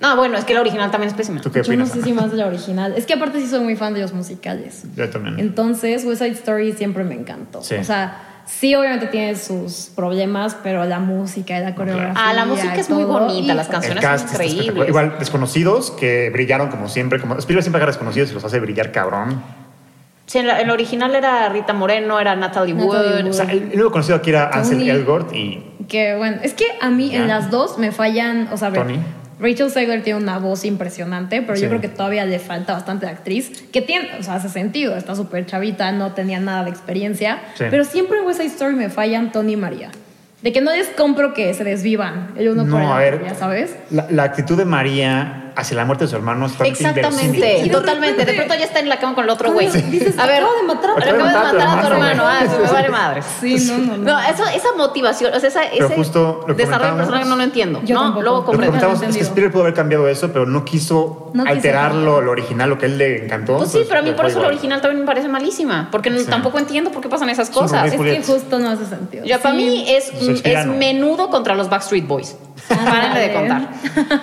[0.00, 1.40] No, bueno, es que la original también es pésima.
[1.40, 1.90] ¿Tú qué Yo no opinas?
[1.92, 2.94] sé si más de la original.
[2.96, 4.82] Es que aparte sí soy muy fan de los musicales.
[4.96, 5.38] Yo también.
[5.38, 7.62] Entonces, West Side Story siempre me encantó.
[7.62, 7.76] Sí.
[7.76, 12.14] O sea, sí, obviamente tiene sus problemas, pero la música y la coreografía.
[12.16, 14.88] Ah, la música es muy bonita, las El canciones cast son increíbles.
[14.88, 17.20] Igual, desconocidos que brillaron como siempre.
[17.20, 19.42] Como, Spielberg siempre agarra desconocidos y los hace brillar cabrón.
[20.26, 23.24] Sí, en la, en la original era Rita Moreno, era Natalie, Natalie Wood.
[23.24, 23.30] Wood.
[23.30, 24.88] O sea, el el único conocido aquí era Ansel.
[24.88, 28.68] Elgort y Que bueno, es que a mí en las dos me fallan, o sea,
[28.68, 29.00] a ver, Tony.
[29.40, 31.62] Rachel Zegler tiene una voz impresionante, pero Sí.
[31.62, 34.96] yo creo que todavía le falta bastante de actriz, que tiene, o sea, hace sentido,
[34.96, 37.64] está súper chavita, no tenía nada de experiencia, Sí.
[37.70, 39.90] pero siempre en West Side Story me fallan Tony y María.
[40.42, 43.18] De que no les compro que se desvivan el uno por el No, a otro,
[43.18, 43.24] ver.
[43.24, 43.76] ya sabes.
[43.90, 48.24] La, la actitud de María hacia la muerte de su hermano es Exactamente, de totalmente.
[48.24, 49.68] De pronto ya está en la cama con el otro güey.
[49.70, 51.50] Dices, A ver, acabo de matar a tu acabo de matar a
[51.80, 52.22] tu hermano.
[52.26, 53.22] Ah, sí, me vale madre.
[53.40, 54.04] Sí, no, no, no.
[54.12, 56.98] No, eso, esa motivación, o sea, esa, ese justo lo desarrollo comentábamos.
[57.06, 57.80] personal no lo entiendo.
[57.84, 58.22] Yo no, tampoco.
[58.22, 59.06] luego Lo Lo que comprendo.
[59.08, 59.22] es que.
[59.22, 62.04] Spielberg pudo haber cambiado eso, pero no quiso No quiso alterar cambiar.
[62.04, 63.58] lo, lo original, lo que a él le encantó.
[63.58, 64.52] Pues sí, pero a mí por eso igual.
[64.52, 66.26] original también me parece malísima, porque Sí.
[66.28, 67.92] tampoco entiendo por qué pasan esas cosas.
[67.92, 69.24] Es que justo no hace sentido.
[69.24, 69.62] Ya para Sí.
[69.62, 70.12] mí es,
[70.44, 72.36] es menudo contra los Backstreet Boys.
[72.68, 73.68] Párenle de contar.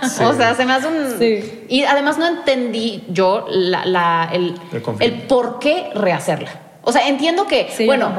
[0.10, 0.24] Sí.
[0.24, 1.20] O sea, se me hace un.
[1.20, 1.66] Sí.
[1.68, 4.56] Y además no entendí yo la, la- el,
[5.00, 6.50] El por qué rehacerla.
[6.84, 8.12] O sea, entiendo que, Sí, bueno,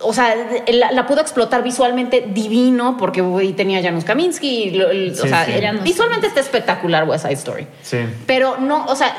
[0.00, 0.34] o sea,
[0.68, 4.48] la, la pudo explotar visualmente divino porque güey, tenía Janusz Kaminski.
[4.64, 5.44] y lo- el- o sea,
[5.82, 7.66] visualmente está espectacular West Side Story.
[7.82, 7.98] Sí.
[8.26, 9.12] Pero no, o sea,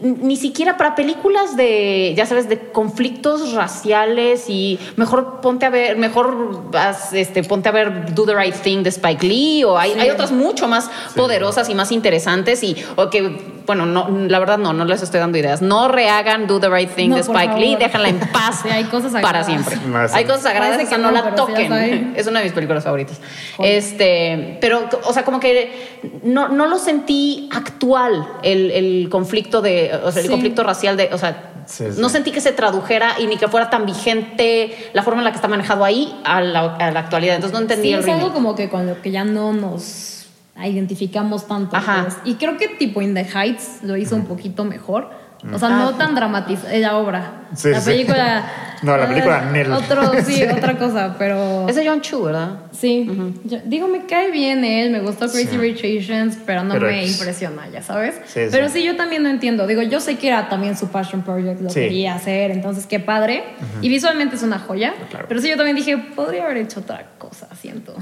[0.00, 5.96] ni siquiera para películas de, ya sabes, de conflictos raciales y mejor ponte a ver,
[5.96, 6.64] mejor
[7.12, 10.00] este, ponte a ver Do the Right Thing de Spike Lee o hay, Sí.
[10.00, 14.58] hay otras mucho más poderosas y más interesantes y o que, bueno, no, la verdad
[14.58, 15.60] no, no les estoy dando ideas.
[15.60, 18.84] No rehagan Do the Right Thing No, de Spike Lee, déjenla en paz Sí, hay
[18.84, 19.76] cosas para siempre.
[20.12, 22.14] Hay cosas sagradas, que no, no, la toquen.
[22.16, 23.20] Es una de mis películas favoritas.
[23.58, 29.92] Este, pero, o sea, como que no, no lo sentí actual el, el conflicto de,
[30.02, 30.32] o sea, el Sí.
[30.32, 32.00] conflicto racial de, o sea, Sí, sí.
[32.00, 35.30] no sentí que se tradujera y ni que fuera tan vigente la forma en la
[35.32, 37.34] que está manejado ahí a la, a la actualidad.
[37.34, 38.32] Entonces no entendí Sí, el es algo remake.
[38.34, 40.15] como que con lo que ya no nos
[40.64, 41.76] identificamos tanto.
[41.76, 42.04] Ajá.
[42.04, 42.16] pues.
[42.24, 45.10] Y creo que tipo In the Heights lo hizo un poquito mejor.
[45.52, 45.94] O sea, no Ah.
[45.98, 47.42] tan dramatizada la obra.
[47.54, 47.90] Sí, la sí.
[47.90, 48.44] película.
[48.82, 49.70] No, la película, eh.
[49.70, 51.66] Otro, sí, otra cosa, pero.
[51.66, 52.58] Es de John Chu, ¿verdad?
[52.72, 53.08] Sí.
[53.44, 55.56] Yo- digo, me cae bien él, me gustó Crazy Sí.
[55.56, 58.16] Rich Asians, pero no Pero me es- impresiona, ya sabes.
[58.26, 58.48] Sí, sí.
[58.50, 58.84] pero sí.
[58.84, 59.66] yo también no entiendo.
[59.66, 61.80] Digo, yo sé que era también su passion project, lo Sí.
[61.80, 63.44] quería hacer, entonces qué padre.
[63.80, 64.92] Y visualmente es una joya.
[65.10, 65.24] Claro.
[65.26, 67.94] Pero sí, yo también dije, podría haber hecho otra cosa, siento.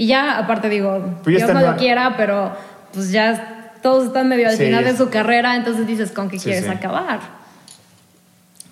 [0.00, 2.52] Y ya, aparte, digo, Pues ya Dios no lo quiera, pero
[2.94, 4.64] pues ya todos están medio al Sí.
[4.64, 6.70] final de su carrera, entonces dices, ¿con qué Sí, quieres sí.
[6.70, 7.20] acabar?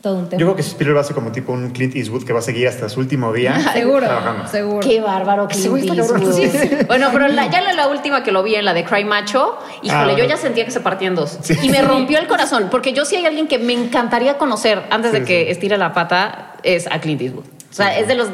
[0.01, 0.41] Todo un tema.
[0.41, 2.43] Yo creo que Spielberg va a ser como tipo un Clint Eastwood que va a
[2.43, 3.59] seguir hasta su último día.
[3.75, 4.47] seguro, trabajando.
[4.49, 4.81] seguro.
[4.81, 5.67] Qué bárbaro Clint.
[5.89, 6.33] Eastwood.
[6.33, 6.71] Sí, sí.
[6.87, 9.59] Bueno, pero la- ya la, la última que lo vi en la de Cry Macho,
[9.83, 11.39] híjole, Ah, yo ya sentía que se partía en dos.
[11.43, 11.59] Sí.
[11.63, 15.11] Y me rompió el corazón, porque yo sí hay alguien que me encantaría conocer antes
[15.11, 15.51] Sí, de que sí.
[15.51, 17.45] estire la pata, es a Clint Eastwood.
[17.45, 18.29] O sea, es de los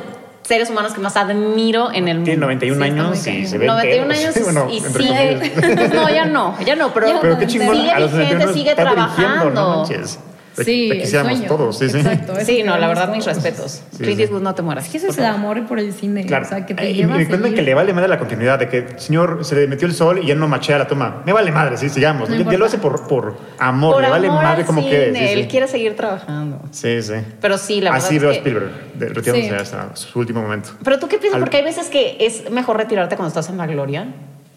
[0.44, 2.26] seres humanos que más admiro en el mundo.
[2.26, 4.28] Tiene 91 Sí, años y se ve 91 entero.
[4.30, 5.52] años bueno, y sigue.
[5.74, 8.52] Pues no, ya no, ya no, pero, Pero qué chingón, sigue a los vigente, 91
[8.52, 9.50] sigue trabajando.
[9.50, 10.18] No manches.
[10.54, 11.48] Te- Sí, te el quisiéramos sueño.
[11.48, 11.96] todos, sí, sí.
[11.98, 13.82] Exacto, eso Sí, no, la verdad, mis respetos.
[13.90, 14.22] Sí, Clint sí.
[14.22, 14.86] Eastwood, no te mueras.
[14.86, 16.24] Es ese es el amor por el cine.
[16.26, 16.46] Claro.
[16.46, 17.56] O sea, que te y lleva me cuentan seguir.
[17.56, 20.26] que le vale madre la continuidad, de que señor se le metió el sol y
[20.26, 21.22] ya no machea la toma.
[21.26, 22.28] Me vale madre, sí, sigamos.
[22.28, 24.90] No ya, lo hace por, por amor, Por le vale amor madre al como cine,
[24.92, 25.14] quede.
[25.18, 25.48] Sí, Él sí.
[25.48, 26.60] quiere seguir trabajando.
[26.70, 27.14] sí, sí.
[27.40, 29.54] Pero sí, la verdad Así es veo a que- Spielberg, de- retirándose Sí.
[29.60, 30.70] hasta su último momento.
[30.84, 33.56] Pero tú qué piensas, Al- porque hay veces que es mejor retirarte cuando estás en
[33.58, 34.06] la gloria,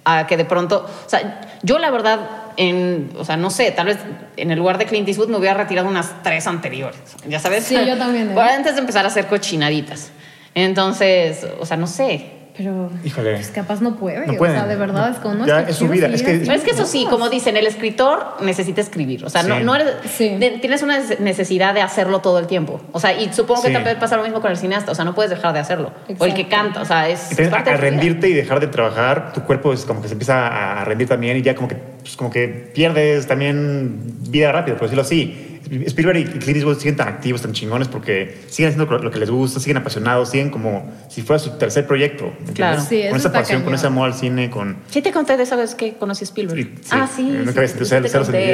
[0.05, 2.19] a que de pronto, o sea, yo la verdad,
[2.57, 3.97] en, o sea, no sé, tal vez
[4.35, 7.63] en el lugar de Clint Eastwood me hubiera retirado unas tres anteriores, ya sabes.
[7.63, 8.31] Sí, yo también, ¿eh?
[8.33, 10.11] Bueno, Antes de empezar a hacer cochinaditas.
[10.55, 12.31] Entonces, o sea, no sé.
[12.57, 13.35] Pero Híjole.
[13.35, 14.25] pues capaz no puede.
[14.25, 16.41] No o sea, de verdad es como no Ya, que es su vida, es que-
[16.51, 19.23] es que eso sí, como dicen, el escritor necesita escribir.
[19.23, 19.63] O sea, no, Sí.
[19.63, 20.29] no eres, Sí.
[20.39, 22.81] de- tienes una necesidad de hacerlo todo el tiempo.
[22.93, 23.73] O sea, y supongo que Sí.
[23.75, 24.91] también pasa lo mismo con el cineasta.
[24.91, 25.91] O sea, no puedes dejar de hacerlo.
[26.17, 26.63] O el que Exacto.
[26.65, 26.81] canta.
[26.81, 27.37] O sea, es.
[27.39, 30.47] Y a, a rendirte y dejar de trabajar, tu cuerpo es como que se empieza
[30.47, 31.77] a, a rendir también y ya como que,
[32.07, 33.99] pues, como que pierdes también
[34.29, 35.43] vida rápido, por decirlo así.
[35.85, 39.29] Spielberg y Clint Eastwood siguen tan activos, tan chingones porque siguen haciendo lo que les
[39.29, 42.27] gusta, siguen apasionados, siguen como si fuera su tercer proyecto.
[42.27, 42.55] ¿entiendes?
[42.55, 42.81] Claro.
[42.81, 43.75] Sí, eso con esa pasión, con cañón.
[43.75, 44.77] ese amor al cine, con...
[44.89, 46.57] Sí te conté de esa vez que conocí a Spielberg.
[46.61, 46.89] Sí, sí.
[46.91, 47.21] Ah, sí.
[47.23, 47.97] Nunca había sentido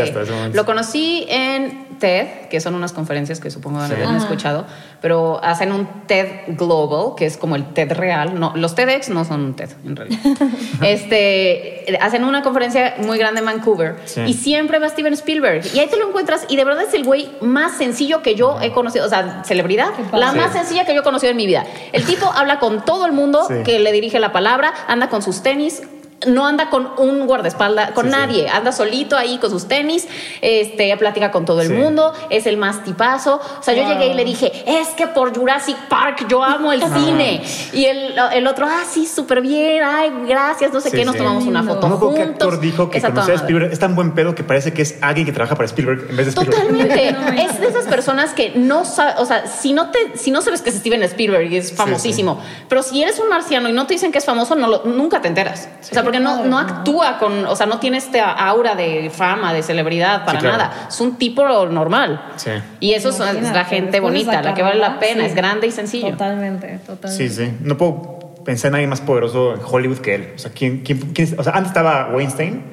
[0.02, 0.58] hasta ese momento.
[0.58, 3.94] Lo conocí en TED, que son unas conferencias que supongo a Sí.
[3.94, 4.18] haber Ajá.
[4.18, 4.66] escuchado,
[5.04, 6.28] pero hacen un TED
[6.58, 8.40] Global, que es como el TED real.
[8.40, 10.22] No, los TEDx no son un TED, en realidad.
[10.82, 14.22] este, hacen una conferencia muy grande en Vancouver Sí.
[14.26, 15.64] y siempre va Steven Spielberg.
[15.74, 18.60] Y ahí te lo encuentras y de verdad es el güey más sencillo que yo
[18.62, 20.60] he conocido, o sea, celebridad, la más Sí.
[20.60, 21.66] sencilla que yo he conocido en mi vida.
[21.92, 23.56] El tipo habla con todo el mundo Sí.
[23.66, 25.82] que le dirige la palabra, anda con sus tenis,
[26.28, 28.18] no anda con un guardaespaldas, con Sí, sí.
[28.18, 30.08] nadie, anda solito ahí con sus tenis,
[30.42, 31.74] este, platica con todo el Sí.
[31.74, 33.42] mundo, es el más tipazo.
[33.60, 36.82] O sea, yo llegué y le dije, es que por Jurassic Park yo amo el
[36.82, 37.42] cine.
[37.74, 41.14] Y el, el otro, ah, sí, súper bien, ay, gracias, no sé Sí, qué, nos
[41.14, 41.20] sí.
[41.20, 42.20] tomamos una foto No juntos.
[42.30, 43.38] actor dijo que conocer a.
[43.38, 46.18] Spielberg es tan buen pedo que parece que es alguien que trabaja para Spielberg en
[46.18, 46.62] vez de Spielberg.
[46.62, 47.14] Totalmente.
[47.24, 50.42] No es de esas personas que no sabes, o sea, si no te, si no
[50.42, 53.86] sabes que es Steven Spielberg y es famosísimo, pero si eres un marciano y no
[53.88, 55.68] te dicen que es famoso, no lo- nunca te enteras.
[55.82, 59.64] O sea, porque no, actúa con, o sea, no tiene esta aura de fama, de
[59.64, 60.58] celebridad para Sí, claro.
[60.58, 60.88] nada.
[60.90, 62.22] Es un tipo normal.
[62.36, 62.52] Sí.
[62.80, 65.30] Y eso es la gente bonita, la que vale la pena, sí.
[65.30, 66.12] es grande y sencillo.
[66.12, 67.30] Totalmente, totalmente.
[67.30, 67.54] Sí, sí.
[67.62, 70.34] No puedo pensar en nadie más poderoso en Hollywood que él.
[70.36, 71.36] O sea, ¿quién, quién?
[71.38, 72.64] O sea, antes estaba Weinstein,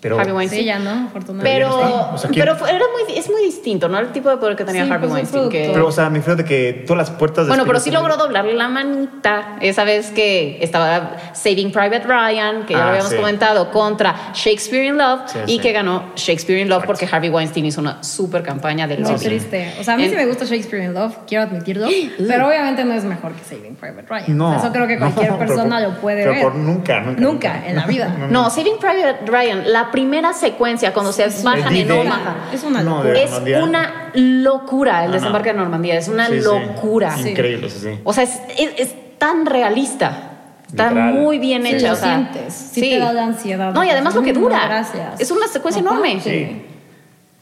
[0.00, 0.18] pero...
[0.18, 0.62] Harvey Weinstein.
[0.62, 1.42] Sí, ya no, afortunadamente.
[1.58, 2.14] Pero, Ya no está.
[2.14, 3.98] O sea, ¿quién- pero fue- era muy, es muy distinto, ¿no?
[3.98, 5.48] El tipo de poder que tenía Sí, Harvey pues, Weinstein.
[5.48, 5.70] Que.
[5.72, 7.46] Pero, o sea, me refiero de que todas las puertas...
[7.46, 12.64] de bueno, pero sí logró doblarle la manita esa vez que estaba Saving Private Ryan,
[12.66, 13.16] que ya Ah, lo habíamos sí.
[13.16, 15.58] comentado, contra Shakespeare in Love Sí, y sí.
[15.58, 16.86] que ganó Shakespeare in Love Exacto.
[17.00, 19.24] porque Harvey Weinstein hizo una super campaña de Muy lobby.
[19.24, 19.74] triste.
[19.80, 21.88] O sea, a mí En- sí me gusta Shakespeare in Love, quiero admitirlo.
[22.28, 24.36] pero obviamente no es mejor que Saving Private Ryan.
[24.36, 24.56] No.
[24.56, 26.42] Eso creo que cualquier no, pero persona por- lo puede pero ver.
[26.42, 27.20] por nunca, nunca.
[27.20, 28.14] Nunca, en la vida.
[28.30, 31.90] No, Saving Private Ryan, la primera secuencia cuando se bajan en.
[31.90, 32.48] Omaha.
[32.52, 33.18] Es una No, locura.
[33.20, 35.12] Es una locura el No, no.
[35.20, 37.16] desembarque de Normandía, es una Sí, locura.
[37.16, 37.30] Sí.
[37.30, 38.00] Increíble, sí, sí.
[38.04, 40.24] O sea, es, es- es tan realista.
[40.66, 41.14] Está Literal.
[41.14, 41.88] muy bien Sí, hecha.
[41.88, 42.54] lo o sea, sientes.
[42.54, 43.72] Sí te da la ansiedad.
[43.72, 44.66] No, y además lo que Mm, dura.
[44.66, 45.18] gracias.
[45.20, 46.20] Es una secuencia Ajá, enorme.
[46.20, 46.62] sí.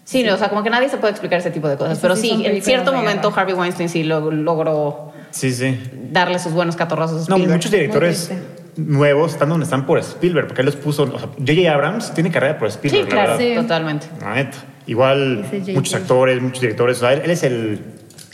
[0.04, 1.98] Sí, o sea, como que nadie se puede explicar ese tipo de cosas.
[2.00, 3.42] Pero sí en cierto momento guerra.
[3.42, 5.76] Harvey Weinstein sí lo- logró Sí, sí.
[6.12, 8.30] darle sus buenos catorrazos a No, muchos directores
[8.76, 11.04] nuevos están donde están por Spielberg, porque él los puso.
[11.04, 11.72] O sea, J.J.
[11.72, 13.04] Abrams tiene carrera por Spielberg.
[13.04, 13.54] Sí, la claro, verdad.
[13.54, 13.62] Sí.
[13.62, 14.06] totalmente.
[14.20, 14.58] La neta.
[14.86, 16.98] Igual muchos actores, muchos directores.
[16.98, 17.80] O sea, él, él es el,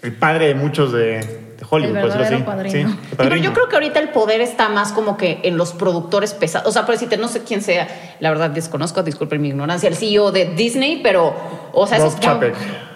[0.03, 1.42] el padre de muchos de
[1.75, 2.35] Hollywood, El por decirlo así.
[2.35, 2.73] verdadero padrino.
[2.91, 5.57] Sí, el Sí, pero yo creo que ahorita el poder está más como que en
[5.57, 6.69] los productores pesados.
[6.69, 7.89] O sea, por decirte, no sé quién sea,
[8.21, 11.35] la verdad desconozco, disculpen mi ignorancia, el CEO de Disney, pero,
[11.73, 11.97] o sea,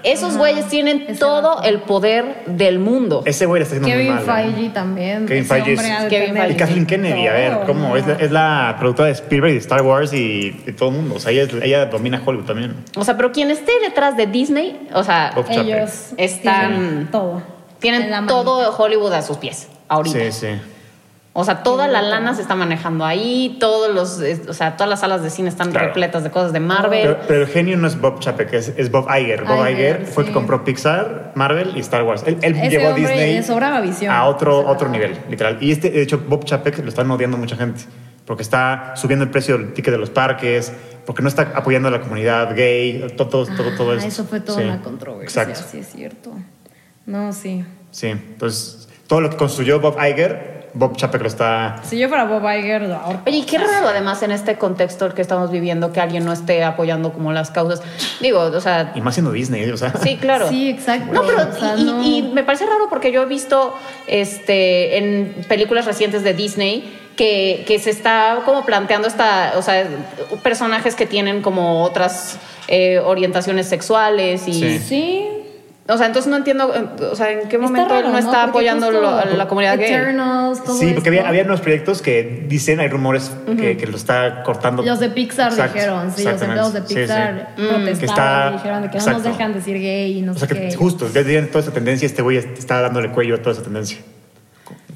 [0.04, 3.22] esos, güeyes tienen ese todo el poder del mundo.
[3.24, 4.44] Ese güey le está haciendo Kevin muy mal.
[4.44, 4.52] ¿eh?
[4.52, 5.26] Feige también.
[5.26, 6.52] Kevin ese Feige es- Kevin Feige.
[6.52, 7.88] Y Kathleen Kennedy, a ver, ¿cómo?
[7.88, 7.96] ¿no?
[7.96, 11.14] Es la, es la productora de Spielberg y de Star Wars y todo el mundo.
[11.16, 12.74] O sea, ella, domina Hollywood también.
[12.96, 15.46] O sea, pero quien esté detrás de Disney, o sea, Bob.
[15.48, 17.55] Ellos Están- todo.
[17.82, 20.18] En la tienen todo Hollywood a sus pies ahorita.
[20.18, 20.60] Sí, sí.
[21.38, 25.00] O sea, toda la lana se está manejando ahí, todos los, o sea, todas las
[25.00, 25.88] salas de cine están Claro.
[25.88, 27.02] repletas de cosas de Marvel.
[27.02, 29.44] Pero, pero el genio no es Bob Chapek, es, es Bob Iger.
[29.44, 29.70] Bob Iger,
[30.00, 30.30] Iger, fue el sí.
[30.30, 32.22] que compró Pixar, Marvel y Star Wars.
[32.26, 33.36] Él, él Ese llevó a Disney
[33.82, 34.10] visión.
[34.12, 35.58] a otro, O sea, otro nivel, literal.
[35.60, 37.82] Y este, de hecho, Bob Chapek lo están odiando mucha gente
[38.24, 40.72] porque está subiendo el precio del ticket de los parques,
[41.04, 44.06] porque no está apoyando a la comunidad gay, todo, todo, todo, todo Ah, eso.
[44.08, 45.42] Eso fue toda Sí, una controversia.
[45.42, 45.68] Exacto.
[45.70, 46.32] Sí, es cierto.
[47.06, 47.64] No, sí.
[47.90, 51.80] Sí, entonces todo lo que construyó Bob Iger, Bob Chapek lo está.
[51.84, 53.22] Si yo fuera Bob Iger, lo ahorco.
[53.26, 56.64] Oye, y qué raro además en este contexto que estamos viviendo que alguien no esté
[56.64, 57.80] apoyando como las causas.
[58.20, 59.94] Digo, o sea, Y más siendo Disney, o sea.
[60.02, 60.48] sí, claro.
[60.50, 61.12] Sí, exacto.
[61.14, 62.02] No, pero O sea, y, no.
[62.04, 63.74] y me parece raro porque yo he visto
[64.06, 69.86] este en películas recientes de Disney que, que se está como planteando esta, o sea,
[70.42, 72.38] personajes que tienen como otras
[72.68, 74.78] eh, orientaciones sexuales y Sí.
[74.78, 75.26] Sí.
[75.88, 78.18] O sea, entonces no entiendo, eh, o sea, en qué Está momento raro, él no
[78.18, 79.92] está apoyando lo- a la comunidad gay.
[79.92, 83.96] Eternals, todo Sí, porque había, había unos proyectos que dicen, hay rumores que, que lo
[83.96, 84.82] está cortando.
[84.82, 86.94] Los de Pixar Exacto, dijeron, sí, los empleados de Sí, sí.
[86.96, 90.32] Pixar protestaron Que está- y dijeron de que no nos dejan decir gay y no
[90.32, 90.74] O sea sé que qué.
[90.76, 93.98] justo, ya tenían toda esa tendencia, este güey está dándole cuello a toda esa tendencia.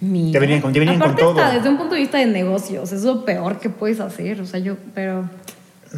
[0.00, 0.32] Mira.
[0.32, 1.38] Ya venían con, ya venían con Aparte todo.
[1.40, 4.46] está desde un punto de vista de negocios, es lo peor que puedes hacer, o
[4.46, 5.28] sea, yo, pero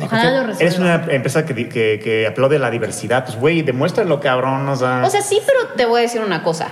[0.01, 0.61] ojalá lo resuelva.
[0.61, 3.25] Eres una empresa que, que, que aplaude la diversidad.
[3.25, 4.69] Pues, güey, demuéstralo, cabrón.
[4.69, 6.69] O sea, O sea, sí, pero te voy a decir una cosa.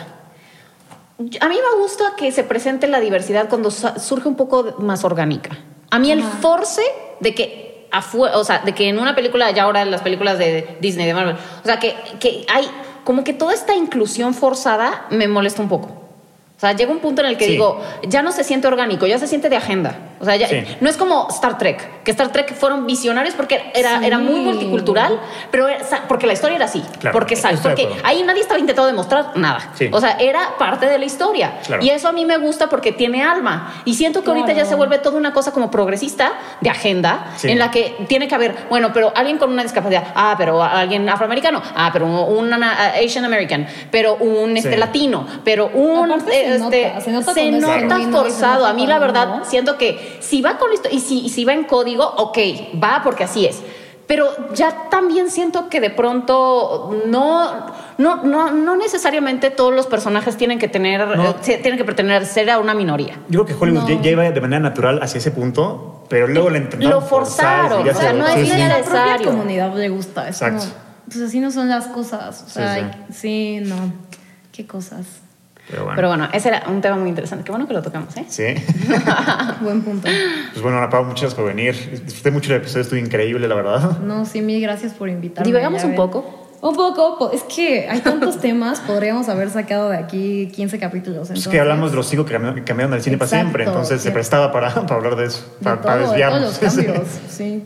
[1.19, 5.51] A mí me gusta que se presente la diversidad cuando surge un poco más orgánica.
[5.91, 6.83] A mí el force
[7.21, 7.71] de que
[8.33, 11.15] o sea, de que en una película, ya ahora en las películas de Disney, de
[11.15, 12.65] Marvel, o sea, que, que hay
[13.03, 15.89] como que toda esta inclusión forzada me molesta un poco.
[15.89, 17.51] O sea, llega un punto en el que Sí.
[17.53, 19.97] digo, ya no se siente orgánico, ya se siente de agenda.
[20.21, 20.63] O sea, ya, Sí.
[20.81, 24.05] no es como Star Trek, que Star Trek fueron visionarios porque era, Sí.
[24.07, 25.19] era muy multicultural,
[25.51, 26.83] pero era- sa- porque la historia era así.
[26.99, 29.71] Claro, porque de porque ahí nadie estaba intentando demostrar nada.
[29.75, 29.89] Sí.
[29.91, 31.55] O sea, era parte de la historia.
[31.67, 31.83] Claro.
[31.83, 33.83] Y eso a mí me gusta porque tiene alma.
[33.87, 37.51] Y siento que ahorita ya se vuelve toda una cosa como progresista de agenda, Sí.
[37.51, 41.09] en la que tiene que haber, bueno, pero alguien con una discapacidad, ah, pero alguien
[41.09, 44.77] afroamericano, ah, pero un ana- Asian American, pero un este, Sí.
[44.79, 48.55] latino, pero un Aparte se este, nota, se nota se se forzado.
[48.59, 51.45] nota A mí la verdad siento que si va con esto y si, y si
[51.45, 52.39] va en código, ok,
[52.83, 53.61] va porque así es.
[54.07, 57.67] Pero ya también siento que de pronto no,
[57.99, 61.31] no, no, no necesariamente todos los personajes tienen que tener, No.
[61.31, 63.21] eh, tienen que pertenecer a una minoría.
[63.29, 64.03] yo creo que Hollywood No.
[64.03, 67.69] ya, iba de manera natural hacia ese punto, pero luego le intentaron Lo forzar y
[67.69, 68.53] forzaron, ya o se- sea, no sí, es sí.
[68.61, 69.27] a la propia necesario.
[69.31, 70.23] comunidad le gusta.
[70.29, 70.59] Es Exacto.
[70.65, 70.73] como,
[71.07, 72.45] pues así no son las cosas.
[72.47, 73.77] O sea, Sí, hay- sí, no.
[74.51, 75.07] Qué cosas.
[75.71, 75.97] Pero bueno.
[75.97, 77.45] Pero bueno, ese era un tema muy interesante.
[77.45, 78.25] Qué bueno que lo tocamos, ¿eh?
[78.29, 78.45] Sí.
[79.61, 80.09] Buen punto.
[80.53, 81.75] Pues bueno, Ana Pau, muchas gracias por venir.
[82.05, 83.99] Disfruté mucho el episodio, estuvo increíble, la verdad.
[84.01, 85.47] No, sí, mil gracias por invitarme.
[85.47, 85.97] Divagamos un ven.
[85.97, 86.49] poco.
[86.63, 91.23] Un poco, po- es que hay tantos temas, podríamos haber sacado de aquí 15 capítulos.
[91.25, 94.11] Es entonces, que hablamos de los cinco que cambiaron, del cine para siempre, entonces se
[94.11, 96.43] prestaba para, para hablar de eso, de para, para todo, de todos desviarnos.
[96.43, 97.65] los cambios, sí.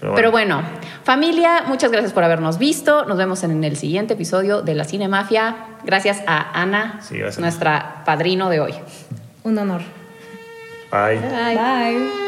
[0.00, 0.62] Pero Pero bueno,
[1.02, 3.04] familia, muchas gracias por habernos visto.
[3.04, 5.56] Nos vemos en el siguiente episodio de La Cine Mafia.
[5.84, 7.40] Gracias a Ana, Sí, gracias.
[7.40, 8.74] nuestra padrino de hoy.
[9.42, 9.80] Un honor.
[10.92, 11.18] Bye.
[11.18, 12.27] Bye.